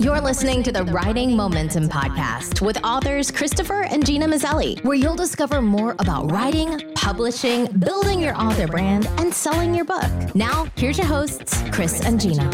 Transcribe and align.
You're 0.00 0.20
listening 0.20 0.64
to 0.64 0.72
the 0.72 0.82
Writing 0.86 1.36
Momentum 1.36 1.88
Podcast 1.88 2.60
with 2.60 2.82
authors 2.82 3.30
Christopher 3.30 3.84
and 3.84 4.04
Gena 4.04 4.26
Maselli, 4.26 4.82
where 4.82 4.96
you'll 4.96 5.14
discover 5.14 5.62
more 5.62 5.94
about 6.00 6.32
writing, 6.32 6.92
publishing, 6.96 7.66
building 7.66 8.18
your 8.18 8.36
author 8.36 8.66
brand, 8.66 9.06
and 9.18 9.32
selling 9.32 9.72
your 9.72 9.84
book. 9.84 10.34
Now, 10.34 10.66
here's 10.74 10.98
your 10.98 11.06
hosts, 11.06 11.62
Chris 11.70 12.04
and 12.04 12.20
Gena. 12.20 12.50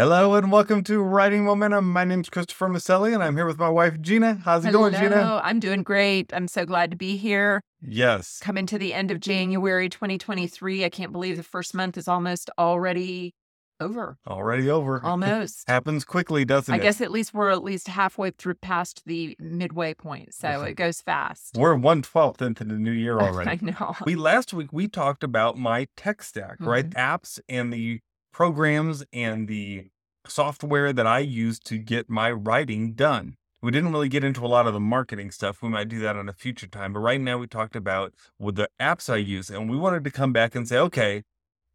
Hello 0.00 0.32
and 0.32 0.50
welcome 0.50 0.82
to 0.84 1.02
Writing 1.02 1.44
Momentum. 1.44 1.92
My 1.92 2.04
name's 2.04 2.30
Christopher 2.30 2.70
Maselli 2.70 3.12
and 3.12 3.22
I'm 3.22 3.36
here 3.36 3.44
with 3.44 3.58
my 3.58 3.68
wife 3.68 4.00
Gena. 4.00 4.40
How's 4.42 4.64
it 4.64 4.68
Hello, 4.68 4.88
going, 4.88 4.94
Gena? 4.94 5.42
I'm 5.44 5.60
doing 5.60 5.82
great. 5.82 6.32
I'm 6.32 6.48
so 6.48 6.64
glad 6.64 6.90
to 6.92 6.96
be 6.96 7.18
here. 7.18 7.60
Yes. 7.82 8.38
Coming 8.40 8.64
to 8.64 8.78
the 8.78 8.94
end 8.94 9.10
of 9.10 9.20
January 9.20 9.90
2023. 9.90 10.86
I 10.86 10.88
can't 10.88 11.12
believe 11.12 11.36
the 11.36 11.42
first 11.42 11.74
month 11.74 11.98
is 11.98 12.08
almost 12.08 12.48
already 12.58 13.34
over. 13.78 14.16
Already 14.26 14.70
over. 14.70 15.00
Almost. 15.04 15.68
Happens 15.68 16.06
quickly, 16.06 16.46
doesn't 16.46 16.72
I 16.72 16.78
it? 16.78 16.80
I 16.80 16.82
guess 16.82 17.02
at 17.02 17.10
least 17.10 17.34
we're 17.34 17.50
at 17.50 17.62
least 17.62 17.86
halfway 17.86 18.30
through 18.30 18.54
past 18.54 19.02
the 19.04 19.36
midway 19.38 19.92
point. 19.92 20.32
So 20.32 20.62
it 20.62 20.76
goes 20.76 21.02
fast. 21.02 21.58
We're 21.58 21.74
one 21.74 22.00
twelfth 22.00 22.40
into 22.40 22.64
the 22.64 22.74
new 22.74 22.90
year 22.90 23.18
already. 23.20 23.50
I 23.50 23.58
know. 23.60 23.94
we 24.06 24.14
last 24.14 24.54
week 24.54 24.72
we 24.72 24.88
talked 24.88 25.22
about 25.22 25.58
my 25.58 25.88
tech 25.94 26.22
stack, 26.22 26.56
right? 26.60 26.88
Mhm. 26.88 26.94
Apps 26.94 27.38
and 27.50 27.70
the 27.70 28.00
programs 28.32 29.04
and 29.12 29.48
the 29.48 29.88
software 30.26 30.92
that 30.92 31.06
I 31.06 31.20
use 31.20 31.58
to 31.60 31.78
get 31.78 32.08
my 32.08 32.30
writing 32.30 32.92
done. 32.92 33.36
We 33.62 33.70
didn't 33.70 33.92
really 33.92 34.08
get 34.08 34.24
into 34.24 34.44
a 34.44 34.48
lot 34.48 34.66
of 34.66 34.72
the 34.72 34.80
marketing 34.80 35.30
stuff. 35.30 35.62
We 35.62 35.68
might 35.68 35.88
do 35.88 35.98
that 36.00 36.16
on 36.16 36.28
a 36.28 36.32
future 36.32 36.66
time. 36.66 36.94
But 36.94 37.00
right 37.00 37.20
now 37.20 37.38
we 37.38 37.46
talked 37.46 37.76
about 37.76 38.14
what 38.38 38.54
the 38.54 38.70
apps 38.80 39.12
I 39.12 39.16
use. 39.16 39.50
And 39.50 39.68
we 39.68 39.76
wanted 39.76 40.02
to 40.04 40.10
come 40.10 40.32
back 40.32 40.54
and 40.54 40.66
say, 40.66 40.78
okay, 40.78 41.24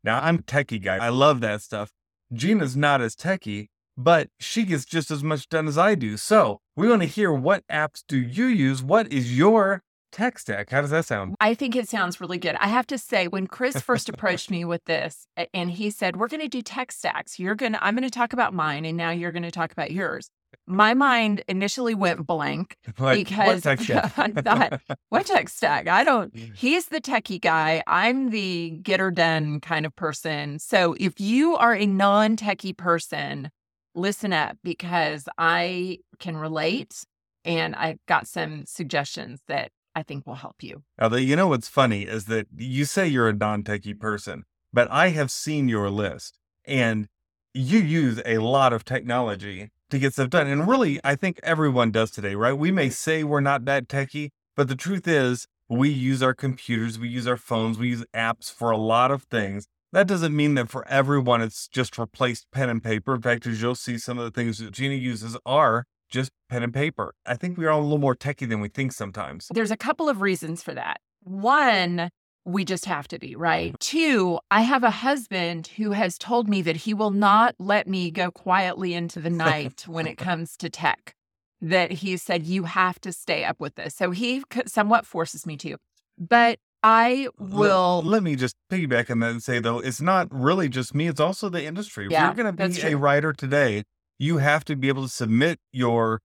now 0.04 0.20
I'm 0.22 0.40
techie 0.40 0.82
guy. 0.82 0.98
I 0.98 1.10
love 1.10 1.42
that 1.42 1.62
stuff. 1.62 1.92
Gena's 2.34 2.76
not 2.76 3.02
as 3.02 3.16
techie, 3.16 3.68
but 3.96 4.30
she 4.40 4.64
gets 4.64 4.86
just 4.86 5.12
as 5.12 5.24
much 5.24 5.48
done 5.48 5.68
as 5.68 5.78
I 5.78 5.94
do. 5.94 6.18
So 6.18 6.62
we 6.76 6.90
want 6.90 7.04
to 7.04 7.08
hear 7.08 7.32
what 7.32 7.64
apps 7.68 8.04
do 8.08 8.18
you 8.18 8.46
use? 8.46 8.82
What 8.82 9.12
is 9.12 9.38
your 9.38 9.84
tech 10.16 10.40
stack? 10.40 10.70
How 10.70 10.82
does 10.82 10.90
that 10.92 11.06
sound? 11.06 11.36
I 11.42 11.54
think 11.54 11.76
it 11.76 11.90
sounds 11.90 12.22
really 12.22 12.38
good. 12.38 12.56
I 12.60 12.68
have 12.68 12.88
to 12.88 12.98
say, 12.98 13.28
when 13.28 13.48
Chris 13.48 13.80
first 13.90 14.10
approached 14.10 14.50
me 14.50 14.64
with 14.66 14.84
this, 14.86 15.28
and 15.54 15.70
he 15.72 15.90
said, 15.90 16.16
"We're 16.16 16.30
going 16.30 16.42
to 16.42 16.48
do 16.48 16.62
tech 16.62 16.92
stacks. 16.92 17.38
You're 17.40 17.56
going 17.56 17.74
to, 17.74 17.84
I'm 17.84 17.96
going 17.96 18.04
to 18.04 18.10
talk 18.10 18.34
about 18.34 18.54
mine, 18.54 18.86
and 18.86 18.98
now 18.98 19.12
you're 19.12 19.32
going 19.32 19.44
to 19.44 19.52
talk 19.52 19.72
about 19.72 19.92
yours." 19.92 20.30
My 20.68 20.94
mind 20.94 21.44
initially 21.50 21.94
went 21.94 22.26
blank 22.26 22.78
What- 22.98 23.16
because 23.16 23.66
what 23.66 23.78
tech 23.78 23.82
stack? 23.82 24.18
I 24.18 24.42
thought, 24.42 24.82
"What 25.10 25.26
tech 25.26 25.50
stack?" 25.50 25.88
I 25.90 26.04
don't. 26.04 26.34
He's 26.36 26.88
the 26.88 27.02
techie 27.02 27.42
guy. 27.42 27.84
I'm 27.86 28.30
the 28.30 28.80
get 28.82 29.00
her 29.02 29.12
done 29.12 29.60
kind 29.60 29.86
of 29.86 29.96
person. 29.96 30.60
So 30.60 30.96
if 31.00 31.20
you 31.20 31.56
are 31.58 31.76
a 31.76 31.86
non-techie 31.86 32.78
person, 32.78 33.52
listen 33.94 34.32
up 34.32 34.58
because 34.64 35.28
I 35.38 36.00
can 36.20 36.38
relate, 36.38 37.04
and 37.44 37.76
I 37.76 37.98
got 38.08 38.26
some 38.28 38.66
suggestions 38.66 39.42
that 39.50 39.72
I 39.96 40.04
think 40.04 40.28
will 40.28 40.36
help 40.36 40.62
you. 40.62 40.84
Although 41.00 41.18
you 41.18 41.36
know 41.36 41.48
what's 41.48 41.70
funny 41.70 42.04
is 42.04 42.26
that 42.26 42.48
you 42.56 42.86
say 42.86 43.08
you're 43.08 43.30
a 43.30 43.34
non-techie 43.34 44.00
person, 44.00 44.44
but 44.74 44.92
I 44.92 45.10
have 45.10 45.32
seen 45.32 45.70
your 45.70 45.90
list 45.90 46.38
and 46.66 47.08
you 47.54 47.80
use 47.80 48.22
a 48.26 48.40
lot 48.40 48.74
of 48.74 48.84
technology 48.84 49.72
to 49.90 49.98
get 49.98 50.14
stuff 50.14 50.30
done. 50.30 50.48
And 50.48 50.68
really, 50.68 51.00
I 51.04 51.16
think 51.16 51.40
everyone 51.42 51.92
does 51.92 52.12
today, 52.12 52.36
right? 52.36 52.54
We 52.54 52.72
may 52.72 52.90
say 52.90 53.24
we're 53.24 53.40
not 53.40 53.64
that 53.66 53.88
techie, 53.88 54.32
but 54.56 54.68
the 54.68 54.76
truth 54.76 55.08
is 55.08 55.48
we 55.70 55.90
use 55.90 56.22
our 56.22 56.34
computers, 56.34 57.00
we 57.00 57.08
use 57.08 57.28
our 57.28 57.38
phones, 57.38 57.80
we 57.80 57.90
use 57.90 58.04
apps 58.14 58.54
for 58.54 58.72
a 58.72 58.78
lot 58.78 59.12
of 59.12 59.24
things. 59.24 59.68
That 59.94 60.08
doesn't 60.08 60.36
mean 60.36 60.56
that 60.56 60.70
for 60.70 60.86
everyone 60.90 61.42
it's 61.42 61.70
just 61.70 61.98
replaced 61.98 62.52
pen 62.52 62.70
and 62.70 62.84
paper. 62.84 63.16
In 63.16 63.22
fact, 63.22 63.48
as 63.48 63.62
you'll 63.62 63.76
see, 63.76 63.98
some 63.98 64.18
of 64.18 64.26
the 64.26 64.32
things 64.32 64.58
that 64.58 64.72
Gena 64.72 64.96
uses 64.96 65.38
are 65.46 65.86
just 66.16 66.32
pen 66.50 66.64
and 66.64 66.74
paper. 66.74 67.14
I 67.26 67.36
think 67.36 67.58
we 67.58 67.66
are 67.66 67.70
all 67.70 67.82
a 67.82 67.84
little 67.84 67.98
more 68.00 68.16
techie 68.16 68.50
than 68.50 68.62
we 68.62 68.70
think 68.70 68.94
sometimes. 68.94 69.50
There's 69.54 69.72
a 69.72 69.78
couple 69.78 70.10
of 70.10 70.22
reasons 70.22 70.64
for 70.64 70.74
that. 70.74 71.02
One, 71.24 72.10
we 72.46 72.64
just 72.64 72.86
have 72.86 73.08
to 73.10 73.20
be, 73.20 73.36
right? 73.36 73.74
Mm-hmm. 73.74 73.76
Two, 73.80 74.40
I 74.50 74.62
have 74.62 74.84
a 74.84 74.92
husband 74.92 75.68
who 75.76 75.92
has 75.92 76.18
told 76.18 76.48
me 76.48 76.62
that 76.62 76.78
he 76.78 76.94
will 76.94 77.12
not 77.12 77.56
let 77.60 77.88
me 77.88 78.12
go 78.12 78.32
quietly 78.32 78.94
into 78.94 79.20
the 79.20 79.30
night 79.46 79.86
when 79.88 80.08
it 80.08 80.18
comes 80.18 80.56
to 80.58 80.70
tech. 80.70 81.14
That 81.62 81.92
he 81.92 82.18
said, 82.18 82.46
you 82.46 82.64
have 82.64 83.00
to 83.02 83.12
stay 83.12 83.44
up 83.44 83.60
with 83.60 83.76
this. 83.76 83.96
So 83.96 84.12
he 84.12 84.44
somewhat 84.68 85.06
forces 85.06 85.46
me 85.46 85.58
to. 85.58 85.78
But 86.18 86.60
I 86.84 87.30
will. 87.40 88.04
Let, 88.06 88.22
me 88.22 88.36
just 88.36 88.56
piggyback 88.72 89.10
on 89.10 89.20
that 89.20 89.32
and 89.32 89.42
say 89.42 89.60
though, 89.60 89.80
it's 89.80 90.02
not 90.02 90.28
really 90.32 90.70
just 90.70 90.94
me; 90.94 91.08
it's 91.08 91.20
also 91.20 91.50
the 91.50 91.66
industry. 91.66 92.08
Yeah, 92.12 92.26
you're 92.26 92.36
going 92.36 92.56
to 92.56 92.70
be 92.70 92.94
a 92.94 92.96
writer 92.96 93.34
today, 93.34 93.84
you 94.20 94.38
have 94.38 94.66
to 94.66 94.76
be 94.76 94.88
able 94.88 95.04
to 95.04 95.10
submit 95.10 95.60
your 95.72 96.22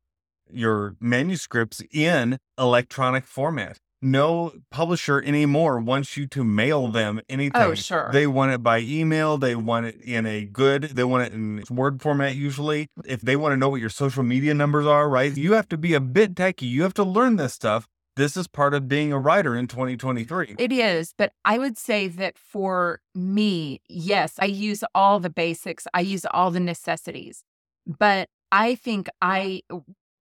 your 0.52 0.96
manuscripts 1.00 1.80
in 1.92 2.38
electronic 2.58 3.24
format. 3.24 3.78
No 4.02 4.52
publisher 4.70 5.20
anymore 5.22 5.78
wants 5.78 6.16
you 6.16 6.26
to 6.28 6.42
mail 6.42 6.88
them 6.88 7.18
oh, 7.20 7.24
anything. 7.28 7.60
Oh, 7.60 7.74
sure. 7.74 8.08
They 8.12 8.26
want 8.26 8.52
it 8.52 8.62
by 8.62 8.80
email. 8.80 9.36
They 9.36 9.54
want 9.54 9.86
it 9.86 10.00
in 10.00 10.24
a 10.24 10.46
good. 10.46 10.84
They 10.84 11.04
want 11.04 11.26
it 11.26 11.34
in 11.34 11.62
Word 11.70 12.00
format 12.00 12.34
usually. 12.34 12.88
If 13.04 13.20
they 13.20 13.36
want 13.36 13.52
to 13.52 13.56
know 13.58 13.68
what 13.68 13.80
your 13.80 13.90
social 13.90 14.22
media 14.22 14.54
numbers 14.54 14.86
are, 14.86 15.08
right? 15.08 15.36
You 15.36 15.52
have 15.52 15.68
to 15.68 15.76
be 15.76 15.92
a 15.92 16.00
bit 16.00 16.34
techy. 16.34 16.66
You 16.66 16.82
have 16.82 16.94
to 16.94 17.04
learn 17.04 17.36
this 17.36 17.52
stuff. 17.52 17.86
This 18.16 18.36
is 18.36 18.48
part 18.48 18.74
of 18.74 18.88
being 18.88 19.12
a 19.12 19.18
writer 19.18 19.54
in 19.54 19.66
2023. 19.66 20.56
It 20.58 20.72
is, 20.72 21.14
but 21.16 21.32
I 21.44 21.58
would 21.58 21.78
say 21.78 22.08
that 22.08 22.36
for 22.36 23.00
me, 23.14 23.80
yes, 23.88 24.34
I 24.38 24.46
use 24.46 24.82
all 24.94 25.20
the 25.20 25.30
basics, 25.30 25.86
I 25.94 26.00
use 26.00 26.26
all 26.32 26.50
the 26.50 26.60
necessities. 26.60 27.44
But 27.86 28.28
I 28.52 28.74
think 28.74 29.08
I, 29.20 29.62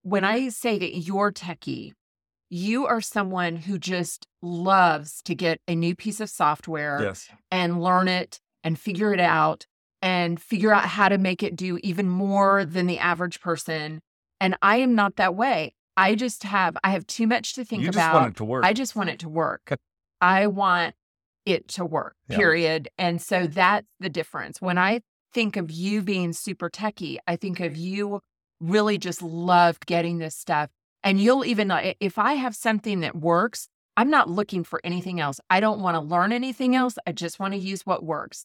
when 0.02 0.24
I 0.24 0.48
say 0.48 0.78
that 0.78 0.96
you're 0.98 1.32
techie, 1.32 1.92
you 2.48 2.86
are 2.86 3.00
someone 3.00 3.56
who 3.56 3.78
just 3.78 4.26
loves 4.42 5.22
to 5.22 5.34
get 5.34 5.60
a 5.68 5.74
new 5.74 5.94
piece 5.94 6.20
of 6.20 6.28
software 6.30 6.98
Yes. 7.00 7.28
and 7.50 7.82
learn 7.82 8.08
it 8.08 8.40
and 8.64 8.78
figure 8.78 9.12
it 9.14 9.20
out 9.20 9.66
and 10.02 10.40
figure 10.40 10.72
out 10.72 10.86
how 10.86 11.08
to 11.08 11.18
make 11.18 11.42
it 11.42 11.54
do 11.54 11.78
even 11.82 12.08
more 12.08 12.64
than 12.64 12.86
the 12.86 12.98
average 12.98 13.40
person. 13.40 14.00
And 14.40 14.56
I 14.62 14.76
am 14.78 14.94
not 14.94 15.16
that 15.16 15.34
way. 15.34 15.74
I 15.96 16.14
just 16.14 16.44
have, 16.44 16.76
I 16.82 16.90
have 16.90 17.06
too 17.06 17.26
much 17.26 17.54
to 17.54 17.64
think 17.64 17.82
you 17.82 17.88
just 17.88 17.98
about. 17.98 18.14
want 18.14 18.30
it 18.34 18.36
to 18.38 18.44
work. 18.44 18.64
I 18.64 18.72
just 18.72 18.96
want 18.96 19.10
it 19.10 19.18
to 19.20 19.28
work. 19.28 19.76
I 20.20 20.46
want 20.46 20.94
it 21.46 21.68
to 21.68 21.84
work, 21.84 22.16
Yeah. 22.28 22.36
period. 22.38 22.88
And 22.98 23.20
so 23.20 23.46
that's 23.46 23.86
the 24.00 24.08
difference. 24.08 24.60
When 24.60 24.78
I 24.78 25.02
think 25.32 25.56
of 25.56 25.70
you 25.70 26.02
being 26.02 26.32
super 26.32 26.70
techie, 26.70 27.18
I 27.26 27.36
think 27.36 27.60
of 27.60 27.72
mm-hmm. 27.72 27.82
you 27.82 28.20
really 28.60 28.98
just 28.98 29.22
loved 29.22 29.86
getting 29.86 30.18
this 30.18 30.36
stuff. 30.36 30.70
And 31.02 31.20
you'll 31.20 31.44
even, 31.44 31.70
uh, 31.70 31.94
if 31.98 32.18
I 32.18 32.34
have 32.34 32.54
something 32.54 33.00
that 33.00 33.16
works, 33.16 33.68
I'm 33.96 34.10
not 34.10 34.28
looking 34.28 34.64
for 34.64 34.80
anything 34.84 35.20
else. 35.20 35.40
I 35.48 35.60
don't 35.60 35.80
want 35.80 35.94
to 35.94 36.00
learn 36.00 36.32
anything 36.32 36.76
else. 36.76 36.96
I 37.06 37.12
just 37.12 37.40
want 37.40 37.54
to 37.54 37.58
use 37.60 37.86
what 37.86 38.04
works. 38.04 38.44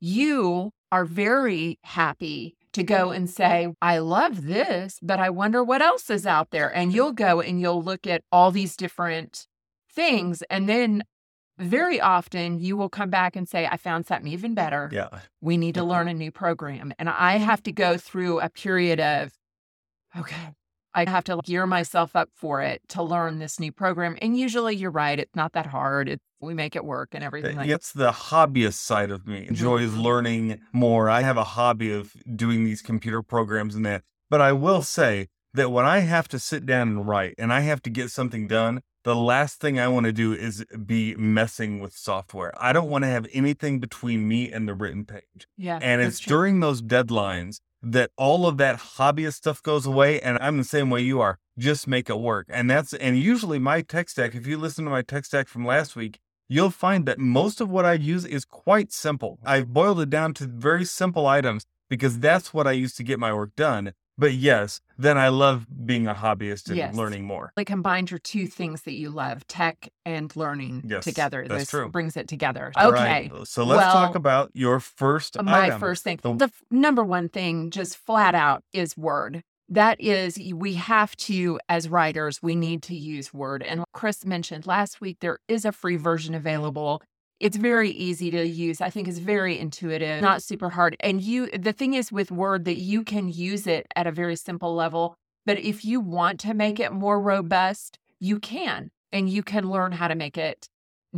You 0.00 0.72
are 0.92 1.04
very 1.04 1.78
happy 1.82 2.56
to 2.72 2.82
go 2.82 3.10
and 3.10 3.28
say, 3.28 3.72
I 3.80 3.98
love 3.98 4.44
this, 4.44 4.98
but 5.02 5.18
I 5.18 5.30
wonder 5.30 5.64
what 5.64 5.80
else 5.80 6.10
is 6.10 6.26
out 6.26 6.50
there. 6.50 6.74
And 6.74 6.92
you'll 6.92 7.12
go 7.12 7.40
and 7.40 7.60
you'll 7.60 7.82
look 7.82 8.06
at 8.06 8.22
all 8.30 8.50
these 8.50 8.76
different 8.76 9.46
things. 9.90 10.42
And 10.50 10.68
then 10.68 11.02
very 11.58 12.00
often 12.00 12.58
you 12.60 12.76
will 12.76 12.88
come 12.88 13.10
back 13.10 13.36
and 13.36 13.48
say, 13.48 13.66
I 13.66 13.76
found 13.76 14.06
something 14.06 14.30
even 14.30 14.54
better. 14.54 14.90
yeah. 14.92 15.08
We 15.40 15.56
need 15.56 15.74
to 15.76 15.84
learn 15.84 16.08
a 16.08 16.14
new 16.14 16.30
program. 16.30 16.92
And 16.98 17.08
I 17.08 17.36
have 17.38 17.62
to 17.64 17.72
go 17.72 17.96
through 17.96 18.40
a 18.40 18.48
period 18.48 19.00
of, 19.00 19.32
okay, 20.18 20.54
I 20.94 21.08
have 21.08 21.24
to 21.24 21.40
gear 21.44 21.66
myself 21.66 22.16
up 22.16 22.30
for 22.34 22.62
it 22.62 22.80
to 22.88 23.02
learn 23.02 23.38
this 23.38 23.60
new 23.60 23.70
program. 23.72 24.16
And 24.22 24.36
usually 24.36 24.74
you're 24.76 24.90
right, 24.90 25.18
it's 25.18 25.34
not 25.36 25.52
that 25.52 25.66
hard. 25.66 26.08
It's, 26.08 26.22
we 26.40 26.54
make 26.54 26.76
it 26.76 26.84
work 26.84 27.10
and 27.12 27.24
everything 27.24 27.56
like 27.56 27.68
It's 27.68 27.92
the 27.92 28.12
hobbyist 28.12 28.74
side 28.74 29.10
of 29.10 29.26
me. 29.26 29.46
Enjoys 29.48 29.90
Mhm. 29.90 30.02
learning 30.02 30.60
more. 30.72 31.08
I 31.10 31.22
have 31.22 31.36
a 31.38 31.44
hobby 31.44 31.92
of 31.92 32.12
doing 32.36 32.64
these 32.64 32.82
computer 32.82 33.22
programs 33.22 33.74
and 33.74 33.84
that. 33.86 34.02
But 34.30 34.40
I 34.40 34.52
will 34.52 34.82
say 34.82 35.28
that 35.54 35.70
when 35.70 35.86
I 35.86 36.00
have 36.00 36.28
to 36.28 36.38
sit 36.38 36.66
down 36.66 36.88
and 36.88 37.08
write 37.08 37.34
and 37.38 37.52
I 37.52 37.60
have 37.60 37.80
to 37.82 37.90
get 37.90 38.10
something 38.10 38.46
done, 38.46 38.82
the 39.06 39.14
last 39.14 39.60
thing 39.60 39.78
I 39.78 39.86
want 39.86 40.06
to 40.06 40.12
do 40.12 40.32
is 40.32 40.64
be 40.84 41.14
messing 41.14 41.78
with 41.78 41.92
software. 41.92 42.52
I 42.60 42.72
don't 42.72 42.90
want 42.90 43.04
to 43.04 43.08
have 43.08 43.28
anything 43.32 43.78
between 43.78 44.26
me 44.26 44.50
and 44.50 44.66
the 44.66 44.74
written 44.74 45.04
page. 45.04 45.46
Yeah. 45.56 45.78
And 45.80 46.02
it's 46.02 46.18
true. 46.18 46.30
during 46.30 46.58
those 46.58 46.82
deadlines 46.82 47.60
that 47.80 48.10
all 48.16 48.48
of 48.48 48.56
that 48.56 48.80
hobbyist 48.96 49.34
stuff 49.34 49.62
goes 49.62 49.86
away. 49.86 50.20
And 50.20 50.38
I'm 50.40 50.56
the 50.56 50.64
same 50.64 50.90
way 50.90 51.02
you 51.02 51.20
are. 51.20 51.38
Just 51.56 51.86
make 51.86 52.10
it 52.10 52.18
work. 52.18 52.48
And 52.50 52.68
that's, 52.68 52.94
and 52.94 53.16
usually 53.16 53.60
my 53.60 53.80
tech 53.80 54.08
stack, 54.08 54.34
if 54.34 54.44
you 54.44 54.58
listen 54.58 54.84
to 54.86 54.90
my 54.90 55.02
tech 55.02 55.24
stack 55.24 55.46
from 55.46 55.64
last 55.64 55.94
week, 55.94 56.18
you'll 56.48 56.70
find 56.70 57.06
that 57.06 57.20
most 57.20 57.60
of 57.60 57.70
what 57.70 57.84
I 57.84 57.92
use 57.92 58.24
is 58.24 58.44
quite 58.44 58.92
simple. 58.92 59.38
I've 59.44 59.68
boiled 59.68 60.00
it 60.00 60.10
down 60.10 60.34
to 60.34 60.46
very 60.48 60.84
simple 60.84 61.28
items 61.28 61.64
because 61.88 62.18
that's 62.18 62.52
what 62.52 62.66
I 62.66 62.72
use 62.72 62.94
to 62.94 63.04
get 63.04 63.20
my 63.20 63.32
work 63.32 63.54
done. 63.54 63.92
But 64.18 64.32
yes, 64.32 64.80
then 64.96 65.18
I 65.18 65.28
love 65.28 65.66
being 65.84 66.06
a 66.06 66.14
hobbyist 66.14 66.68
and 66.68 66.76
Yes. 66.76 66.94
learning 66.94 67.24
more. 67.24 67.52
Like 67.56 67.66
combined 67.66 68.10
your 68.10 68.18
two 68.18 68.46
things 68.46 68.82
that 68.82 68.94
you 68.94 69.10
love, 69.10 69.46
tech 69.46 69.88
and 70.06 70.34
learning 70.34 70.84
Yes, 70.86 71.04
together. 71.04 71.44
that's 71.46 71.64
this 71.64 71.70
true. 71.70 71.88
brings 71.90 72.16
it 72.16 72.26
together. 72.28 72.72
All 72.76 72.88
Okay. 72.92 73.30
right, 73.32 73.46
So 73.46 73.64
let's 73.64 73.84
talk 73.84 74.14
about 74.14 74.50
your 74.54 74.80
first 74.80 75.36
uh, 75.36 75.42
my 75.42 75.64
item. 75.66 75.80
first 75.80 76.02
thing 76.02 76.18
The- 76.22 76.34
the 76.34 76.44
f- 76.46 76.62
number 76.70 77.04
one 77.04 77.28
thing 77.28 77.70
just 77.70 77.96
flat 77.96 78.34
out 78.34 78.62
is 78.72 78.96
word 78.96 79.42
that 79.68 80.00
is 80.00 80.38
we 80.54 80.74
have 80.74 81.16
to 81.16 81.58
as 81.68 81.88
writers 81.88 82.40
we 82.40 82.54
need 82.54 82.84
to 82.84 82.94
use 82.94 83.34
word 83.34 83.64
and 83.64 83.82
chris 83.92 84.24
mentioned 84.24 84.64
last 84.64 85.00
week 85.00 85.16
there 85.20 85.40
is 85.48 85.64
a 85.64 85.72
free 85.72 85.96
version 85.96 86.36
available 86.36 87.02
it's 87.40 87.56
very 87.56 87.90
easy 87.90 88.30
to 88.30 88.46
use 88.46 88.80
i 88.80 88.90
think 88.90 89.08
it's 89.08 89.18
very 89.18 89.58
intuitive 89.58 90.22
not 90.22 90.42
super 90.42 90.70
hard 90.70 90.96
and 91.00 91.20
you 91.22 91.48
the 91.50 91.72
thing 91.72 91.94
is 91.94 92.10
with 92.10 92.30
word 92.30 92.64
that 92.64 92.78
you 92.78 93.02
can 93.02 93.28
use 93.28 93.66
it 93.66 93.86
at 93.94 94.06
a 94.06 94.12
very 94.12 94.36
simple 94.36 94.74
level 94.74 95.16
but 95.44 95.58
if 95.58 95.84
you 95.84 96.00
want 96.00 96.40
to 96.40 96.54
make 96.54 96.80
it 96.80 96.92
more 96.92 97.20
robust 97.20 97.98
you 98.18 98.38
can 98.38 98.90
and 99.12 99.28
you 99.28 99.42
can 99.42 99.70
learn 99.70 99.92
how 99.92 100.08
to 100.08 100.14
make 100.14 100.38
it 100.38 100.68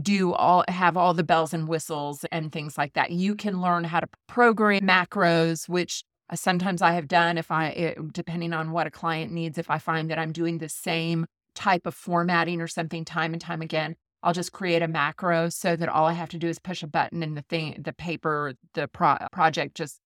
do 0.01 0.33
all 0.33 0.65
have 0.69 0.97
all 0.97 1.15
the 1.15 1.25
bells 1.25 1.53
and 1.53 1.69
whistles 1.69 2.25
and 2.31 2.53
things 2.53 2.79
like 2.79 2.95
that. 2.95 3.11
You 3.11 3.35
can 3.35 3.61
learn 3.61 3.85
how 3.85 4.01
to 4.01 4.09
program 4.27 4.83
macros, 4.83 5.69
which 5.69 6.05
uh, 6.31 6.37
sometimes 6.37 6.83
I 6.83 6.93
have 6.93 7.09
done 7.09 7.39
if 7.39 7.51
I 7.51 7.69
it, 7.69 8.13
depending 8.13 8.53
on 8.53 8.71
what 8.71 8.87
a 8.87 8.91
client 8.91 9.33
needs. 9.33 9.59
If 9.59 9.71
I 9.71 9.79
find 9.79 10.11
that 10.11 10.19
I'm 10.19 10.33
doing 10.33 10.59
the 10.59 10.69
same 10.69 11.27
type 11.55 11.87
of 11.87 11.95
formatting 11.95 12.61
or 12.61 12.69
something 12.69 13.05
time 13.05 13.33
and 13.33 13.41
time 13.41 13.63
again, 13.63 13.97
I'll 14.23 14.33
just 14.33 14.53
create 14.53 14.83
a 14.83 14.89
macro 14.89 15.49
so 15.49 15.77
that 15.77 15.89
all 15.89 16.07
I 16.07 16.13
have 16.13 16.29
to 16.31 16.39
do 16.39 16.49
is 16.49 16.59
push 16.59 16.83
a 16.83 16.87
button 16.87 17.23
and 17.23 17.37
the 17.37 17.43
thing, 17.43 17.81
the 17.85 17.93
paper, 17.93 18.55
the 18.75 18.89
pro- 18.89 19.19
project 19.33 19.77
just 19.77 20.01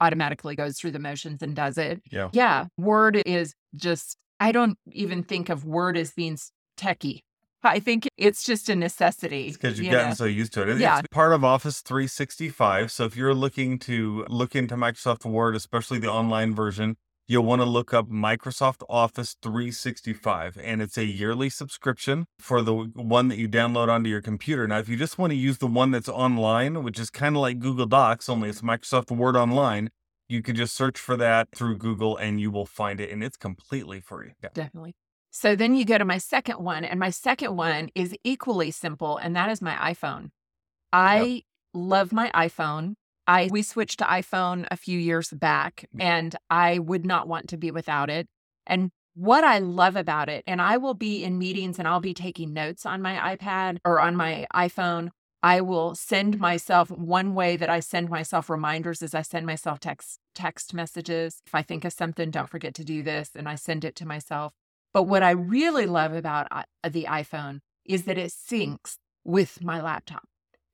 automatically 0.00 0.56
goes 0.56 0.78
through 0.78 0.90
the 0.90 0.98
motions 0.98 1.42
and 1.42 1.54
does 1.54 1.78
it. 1.78 2.02
Yeah. 2.10 2.28
Yeah, 2.32 2.66
Word 2.76 3.22
is 3.24 3.54
just. 3.76 4.16
I 4.40 4.50
don't 4.50 4.76
even 4.90 5.22
think 5.22 5.48
of 5.48 5.64
Word 5.64 5.96
as 5.96 6.10
being 6.12 6.36
techie. 6.76 7.20
I 7.62 7.78
think 7.78 8.08
it's 8.16 8.42
just 8.42 8.68
a 8.68 8.74
necessity. 8.74 9.52
because 9.52 9.78
you've 9.78 9.86
you 9.86 9.92
gotten 9.92 10.08
know? 10.08 10.14
so 10.14 10.24
used 10.24 10.52
to 10.54 10.62
it. 10.62 10.68
It- 10.70 10.78
Yeah. 10.80 10.98
It's 10.98 11.06
part 11.12 11.32
of 11.32 11.44
Office 11.44 11.80
365. 11.80 12.90
So 12.90 13.04
if 13.04 13.16
you're 13.16 13.34
looking 13.34 13.78
to 13.80 14.26
look 14.28 14.56
into 14.56 14.74
Microsoft 14.74 15.24
Word, 15.24 15.54
especially 15.54 16.00
the 16.00 16.10
online 16.10 16.54
version, 16.56 16.96
you'll 17.32 17.42
want 17.44 17.62
to 17.62 17.66
look 17.66 17.94
up 17.94 18.10
Microsoft 18.10 18.82
Office 18.90 19.36
365. 19.42 20.58
And 20.62 20.82
it's 20.82 20.98
a 20.98 21.04
yearly 21.04 21.48
subscription 21.48 22.26
for 22.38 22.60
the 22.60 22.74
one 22.74 23.28
that 23.28 23.38
you 23.38 23.48
download 23.48 23.88
onto 23.88 24.10
your 24.10 24.20
computer. 24.20 24.68
Now, 24.68 24.78
if 24.78 24.88
you 24.88 24.96
just 24.96 25.16
want 25.16 25.30
to 25.30 25.36
use 25.36 25.56
the 25.56 25.66
one 25.66 25.90
that's 25.90 26.10
online, 26.10 26.84
which 26.84 26.98
is 26.98 27.08
kind 27.08 27.34
of 27.34 27.40
like 27.40 27.58
Google 27.58 27.86
Docs, 27.86 28.28
only 28.28 28.50
it's 28.50 28.60
Microsoft 28.60 29.10
Word 29.10 29.34
Online, 29.34 29.88
you 30.28 30.42
could 30.42 30.56
just 30.56 30.74
search 30.74 30.98
for 30.98 31.16
that 31.16 31.48
through 31.54 31.78
Google 31.78 32.18
and 32.18 32.38
you 32.38 32.50
will 32.50 32.66
find 32.66 33.00
it. 33.00 33.10
And 33.10 33.24
it's 33.24 33.38
completely 33.38 34.00
free. 34.00 34.32
Yeah. 34.42 34.50
Definitely. 34.52 34.94
So 35.30 35.56
then 35.56 35.74
you 35.74 35.86
go 35.86 35.96
to 35.96 36.04
my 36.04 36.18
second 36.18 36.62
one, 36.62 36.84
and 36.84 37.00
my 37.00 37.08
second 37.08 37.56
one 37.56 37.88
is 37.94 38.14
equally 38.22 38.70
simple, 38.70 39.16
and 39.16 39.34
that 39.34 39.48
is 39.48 39.62
my 39.62 39.74
iPhone. 39.76 40.28
I 40.92 41.44
love 41.72 42.12
my 42.12 42.30
iPhone. 42.34 42.96
I 43.26 43.48
we 43.50 43.62
switched 43.62 43.98
to 44.00 44.04
iPhone 44.04 44.66
a 44.70 44.76
few 44.76 44.98
years 44.98 45.30
back, 45.30 45.86
mm. 45.94 46.02
and 46.02 46.36
I 46.50 46.78
would 46.78 47.04
not 47.04 47.28
want 47.28 47.48
to 47.48 47.56
be 47.56 47.70
without 47.70 48.10
it. 48.10 48.28
And 48.66 48.90
what 49.14 49.44
I 49.44 49.58
love 49.58 49.96
about 49.96 50.28
it, 50.28 50.42
and 50.46 50.60
I 50.60 50.76
will 50.78 50.94
be 50.94 51.22
in 51.22 51.38
meetings 51.38 51.78
and 51.78 51.86
I'll 51.86 52.00
be 52.00 52.14
taking 52.14 52.52
notes 52.52 52.86
on 52.86 53.02
my 53.02 53.36
iPad 53.36 53.78
or 53.84 54.00
on 54.00 54.16
my 54.16 54.46
iPhone. 54.54 55.10
I 55.42 55.60
will 55.60 55.94
send 55.94 56.38
myself 56.38 56.90
one 56.90 57.34
way 57.34 57.56
that 57.56 57.68
I 57.68 57.80
send 57.80 58.08
myself 58.08 58.48
reminders 58.48 59.02
is 59.02 59.12
I 59.12 59.22
send 59.22 59.44
myself 59.44 59.80
text 59.80 60.18
text 60.34 60.72
messages. 60.72 61.42
If 61.46 61.54
I 61.54 61.62
think 61.62 61.84
of 61.84 61.92
something, 61.92 62.30
don't 62.30 62.48
forget 62.48 62.74
to 62.74 62.84
do 62.84 63.02
this, 63.02 63.30
and 63.34 63.48
I 63.48 63.56
send 63.56 63.84
it 63.84 63.96
to 63.96 64.06
myself. 64.06 64.52
But 64.92 65.04
what 65.04 65.22
I 65.22 65.30
really 65.30 65.86
love 65.86 66.12
about 66.12 66.46
uh, 66.50 66.62
the 66.88 67.04
iPhone 67.04 67.60
is 67.84 68.04
that 68.04 68.18
it 68.18 68.30
syncs 68.30 68.96
with 69.24 69.62
my 69.62 69.80
laptop. 69.80 70.24